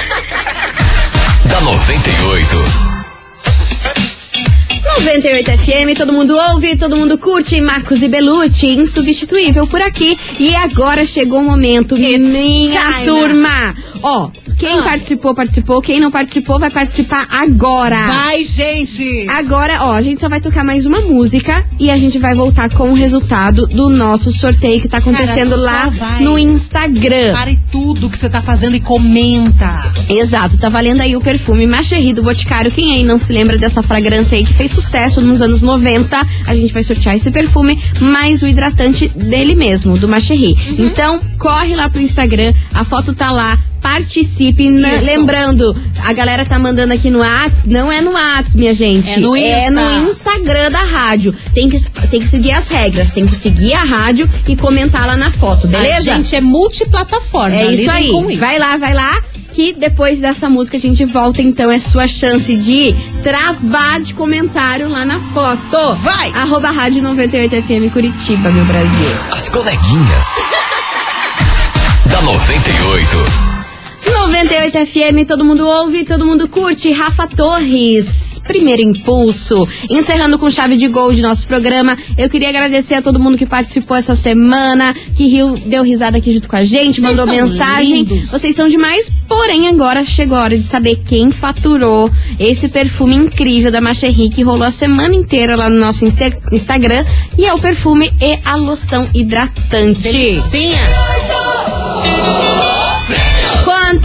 da 1.56 1.60
98. 1.62 2.56
98 5.00 5.50
FM, 5.52 5.96
todo 5.96 6.12
mundo 6.12 6.36
ouve, 6.36 6.76
todo 6.76 6.96
mundo 6.96 7.16
curte. 7.16 7.60
Marcos 7.62 8.02
e 8.02 8.08
Belucci, 8.08 8.66
insubstituível 8.74 9.66
por 9.66 9.80
aqui. 9.80 10.18
E 10.38 10.54
agora 10.54 11.06
chegou 11.06 11.40
o 11.40 11.44
momento, 11.44 11.96
It's 11.96 12.18
minha 12.18 12.92
time. 12.92 13.06
turma. 13.06 13.74
Ó, 14.02 14.30
Quem 14.58 14.78
Ah. 14.78 14.82
participou, 14.82 15.34
participou. 15.34 15.82
Quem 15.82 16.00
não 16.00 16.10
participou, 16.10 16.58
vai 16.58 16.70
participar 16.70 17.26
agora. 17.30 17.96
Vai, 18.06 18.42
gente! 18.44 19.26
Agora, 19.28 19.84
ó, 19.84 19.92
a 19.92 20.02
gente 20.02 20.20
só 20.20 20.28
vai 20.28 20.40
tocar 20.40 20.64
mais 20.64 20.86
uma 20.86 21.00
música 21.02 21.64
e 21.78 21.90
a 21.90 21.96
gente 21.96 22.18
vai 22.18 22.34
voltar 22.34 22.70
com 22.70 22.90
o 22.90 22.94
resultado 22.94 23.66
do 23.66 23.88
nosso 23.90 24.30
sorteio 24.32 24.80
que 24.80 24.88
tá 24.88 24.98
acontecendo 24.98 25.50
Cara, 25.50 25.60
lá 25.62 25.88
vai. 25.90 26.22
no 26.22 26.38
Instagram. 26.38 27.32
Pare 27.34 27.58
tudo 27.70 28.08
que 28.08 28.16
você 28.16 28.28
tá 28.30 28.40
fazendo 28.40 28.76
e 28.76 28.80
comenta. 28.80 29.92
Exato, 30.08 30.56
tá 30.58 30.68
valendo 30.68 31.00
aí 31.02 31.14
o 31.16 31.20
perfume 31.20 31.66
Macherry 31.66 32.12
do 32.12 32.22
Boticário. 32.22 32.70
Quem 32.70 32.94
aí 32.94 33.04
não 33.04 33.18
se 33.18 33.32
lembra 33.32 33.58
dessa 33.58 33.82
fragrância 33.82 34.36
aí 34.38 34.44
que 34.44 34.52
fez 34.54 34.70
sucesso 34.70 35.20
nos 35.20 35.42
anos 35.42 35.62
90, 35.62 36.20
a 36.46 36.54
gente 36.54 36.72
vai 36.72 36.82
sortear 36.82 37.14
esse 37.14 37.30
perfume, 37.30 37.78
mais 38.00 38.42
o 38.42 38.46
hidratante 38.46 39.08
dele 39.08 39.54
mesmo, 39.54 39.96
do 39.98 40.08
Macherry. 40.08 40.56
Uhum. 40.68 40.86
Então, 40.86 41.20
corre 41.38 41.74
lá 41.76 41.88
pro 41.88 42.00
Instagram, 42.00 42.52
a 42.72 42.84
foto 42.84 43.14
tá 43.14 43.30
lá. 43.30 43.58
Participe? 43.86 44.66
Isso. 44.66 45.04
lembrando, 45.04 45.76
a 46.04 46.12
galera 46.12 46.44
tá 46.44 46.58
mandando 46.58 46.92
aqui 46.92 47.08
no 47.08 47.20
Whats, 47.20 47.64
não 47.64 47.90
é 47.90 48.00
no 48.00 48.10
Whats, 48.10 48.56
minha 48.56 48.74
gente. 48.74 49.12
É 49.12 49.20
no 49.20 49.36
É 49.36 49.68
Insta. 49.68 49.70
no 49.70 50.10
Instagram 50.10 50.70
da 50.72 50.82
rádio. 50.82 51.32
Tem 51.54 51.68
que, 51.68 51.80
tem 52.10 52.18
que 52.18 52.26
seguir 52.26 52.50
as 52.50 52.66
regras, 52.66 53.10
tem 53.10 53.24
que 53.24 53.34
seguir 53.36 53.74
a 53.74 53.84
rádio 53.84 54.28
e 54.48 54.56
comentar 54.56 55.06
lá 55.06 55.16
na 55.16 55.30
foto, 55.30 55.68
beleza? 55.68 56.12
A 56.12 56.16
gente 56.16 56.34
é 56.34 56.40
multiplataforma. 56.40 57.54
É 57.54 57.72
isso 57.72 57.88
aí. 57.88 58.10
com 58.10 58.28
isso. 58.28 58.40
Vai 58.40 58.58
lá, 58.58 58.76
vai 58.76 58.92
lá. 58.92 59.22
Que 59.52 59.72
depois 59.72 60.20
dessa 60.20 60.50
música 60.50 60.76
a 60.76 60.80
gente 60.80 61.04
volta, 61.04 61.40
então 61.40 61.70
é 61.70 61.78
sua 61.78 62.08
chance 62.08 62.56
de 62.56 62.92
travar 63.22 64.00
de 64.00 64.14
comentário 64.14 64.88
lá 64.88 65.04
na 65.04 65.20
foto. 65.20 65.94
Vai! 66.02 66.30
Arroba 66.32 66.72
Rádio 66.72 67.02
98FM 67.04 67.90
Curitiba, 67.92 68.50
meu 68.50 68.64
Brasil. 68.64 69.10
As 69.30 69.48
coleguinhas. 69.48 70.26
da 72.10 72.20
98. 72.20 73.55
98 74.12 74.86
FM, 74.86 75.26
todo 75.26 75.44
mundo 75.44 75.66
ouve, 75.66 76.04
todo 76.04 76.24
mundo 76.24 76.48
curte. 76.48 76.90
Rafa 76.92 77.26
Torres, 77.26 78.40
primeiro 78.46 78.82
impulso. 78.82 79.68
Encerrando 79.90 80.38
com 80.38 80.50
chave 80.50 80.76
de 80.76 80.88
gol 80.88 81.12
de 81.12 81.20
nosso 81.22 81.46
programa. 81.46 81.96
Eu 82.16 82.28
queria 82.30 82.48
agradecer 82.48 82.94
a 82.94 83.02
todo 83.02 83.18
mundo 83.20 83.36
que 83.36 83.46
participou 83.46 83.96
essa 83.96 84.14
semana, 84.14 84.94
que 85.16 85.26
riu, 85.26 85.54
deu 85.66 85.82
risada 85.82 86.18
aqui 86.18 86.32
junto 86.32 86.48
com 86.48 86.56
a 86.56 86.64
gente, 86.64 87.00
Vocês 87.00 87.16
mandou 87.18 87.26
mensagem. 87.26 88.02
lindos. 88.04 88.30
Vocês 88.30 88.54
são 88.54 88.68
demais, 88.68 89.10
porém 89.28 89.68
agora 89.68 90.04
chegou 90.04 90.36
a 90.38 90.42
hora 90.42 90.56
de 90.56 90.62
saber 90.64 90.96
quem 91.06 91.30
faturou 91.30 92.10
esse 92.38 92.68
perfume 92.68 93.16
incrível 93.16 93.70
da 93.70 93.80
Macherry 93.80 94.28
que 94.30 94.42
rolou 94.42 94.64
a 94.64 94.70
semana 94.70 95.14
inteira 95.14 95.56
lá 95.56 95.68
no 95.68 95.78
nosso 95.78 96.04
Insta- 96.04 96.36
Instagram. 96.52 97.04
E 97.36 97.44
é 97.44 97.52
o 97.52 97.58
perfume 97.58 98.12
e 98.20 98.38
a 98.44 98.54
loção 98.56 99.08
hidratante. 99.14 100.02
Delicinha. 100.12 100.78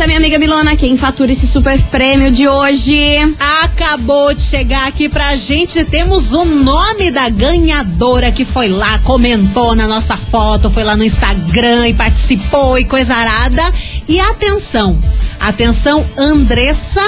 Minha 0.07 0.17
amiga 0.17 0.39
Milona, 0.39 0.75
quem 0.75 0.97
fatura 0.97 1.31
esse 1.31 1.45
super 1.45 1.79
prêmio 1.83 2.31
de 2.31 2.47
hoje? 2.47 3.17
Acabou 3.63 4.33
de 4.33 4.41
chegar 4.41 4.87
aqui 4.87 5.07
pra 5.07 5.35
gente. 5.35 5.85
Temos 5.85 6.33
o 6.33 6.43
nome 6.43 7.11
da 7.11 7.29
ganhadora 7.29 8.31
que 8.31 8.43
foi 8.43 8.67
lá, 8.67 8.97
comentou 8.99 9.75
na 9.75 9.87
nossa 9.87 10.17
foto, 10.17 10.71
foi 10.71 10.83
lá 10.83 10.95
no 10.95 11.03
Instagram 11.03 11.87
e 11.87 11.93
participou 11.93 12.79
e 12.79 12.85
coisa 12.85 13.13
arada. 13.13 13.61
E 14.07 14.19
atenção, 14.19 14.99
atenção, 15.39 16.03
Andressa 16.17 17.01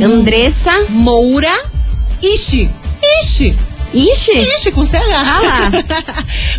Andressa. 0.00 0.86
Moura 0.88 1.52
Ishi. 2.22 2.70
Ishi. 3.22 3.69
Ixi! 3.92 4.32
Ishi 4.32 4.70
com 4.72 4.84
CH. 4.84 4.94
Ah 5.12 5.40
lá. 5.42 5.70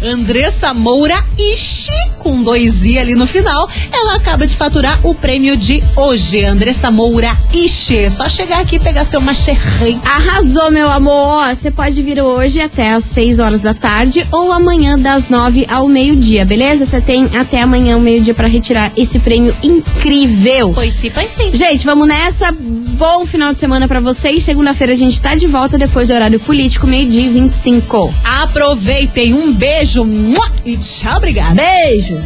Andressa 0.11 0.73
Moura 0.73 1.15
Ishi, 1.37 1.91
com 2.19 2.41
dois 2.43 2.85
I 2.85 2.99
ali 2.99 3.15
no 3.15 3.25
final. 3.27 3.69
Ela 3.91 4.15
acaba 4.15 4.45
de 4.45 4.55
faturar 4.55 4.99
o 5.03 5.13
prêmio 5.13 5.55
de 5.55 5.83
hoje. 5.95 6.43
Andressa 6.43 6.91
Moura 6.91 7.37
Ishi. 7.53 7.97
É 7.97 8.09
Só 8.09 8.27
chegar 8.27 8.59
aqui 8.59 8.75
e 8.77 8.79
pegar 8.79 9.05
seu 9.05 9.21
macherrei. 9.21 9.99
Arrasou, 10.03 10.71
meu 10.71 10.89
amor! 10.89 11.55
Você 11.55 11.71
pode 11.71 12.01
vir 12.01 12.21
hoje 12.21 12.59
até 12.61 12.91
às 12.93 13.05
6 13.05 13.39
horas 13.39 13.61
da 13.61 13.73
tarde 13.73 14.25
ou 14.31 14.51
amanhã 14.51 14.97
das 14.97 15.29
9 15.29 15.65
ao 15.69 15.87
meio-dia, 15.87 16.45
beleza? 16.45 16.85
Você 16.85 16.99
tem 16.99 17.29
até 17.37 17.61
amanhã 17.61 17.95
ao 17.95 18.01
meio-dia 18.01 18.33
pra 18.33 18.47
retirar 18.47 18.91
esse 18.97 19.19
prêmio 19.19 19.55
incrível. 19.63 20.71
Pois 20.73 20.93
sim, 20.93 21.11
pois 21.11 21.31
sim. 21.31 21.51
Gente, 21.53 21.85
vamos 21.85 22.07
nessa. 22.07 22.53
Bom 23.01 23.25
final 23.25 23.51
de 23.51 23.59
semana 23.59 23.87
pra 23.87 23.99
vocês. 23.99 24.43
Segunda-feira 24.43 24.93
a 24.93 24.95
gente 24.95 25.19
tá 25.19 25.33
de 25.33 25.47
volta 25.47 25.75
depois 25.75 26.07
do 26.07 26.13
horário 26.13 26.39
político, 26.39 26.85
meio-dia 26.85 27.25
e 27.25 27.29
25. 27.29 28.13
Aproveitem. 28.23 29.33
Um 29.33 29.51
beijo. 29.51 30.05
E 30.63 30.77
tchau, 30.77 31.17
obrigada. 31.17 31.55
Beijo! 31.55 32.23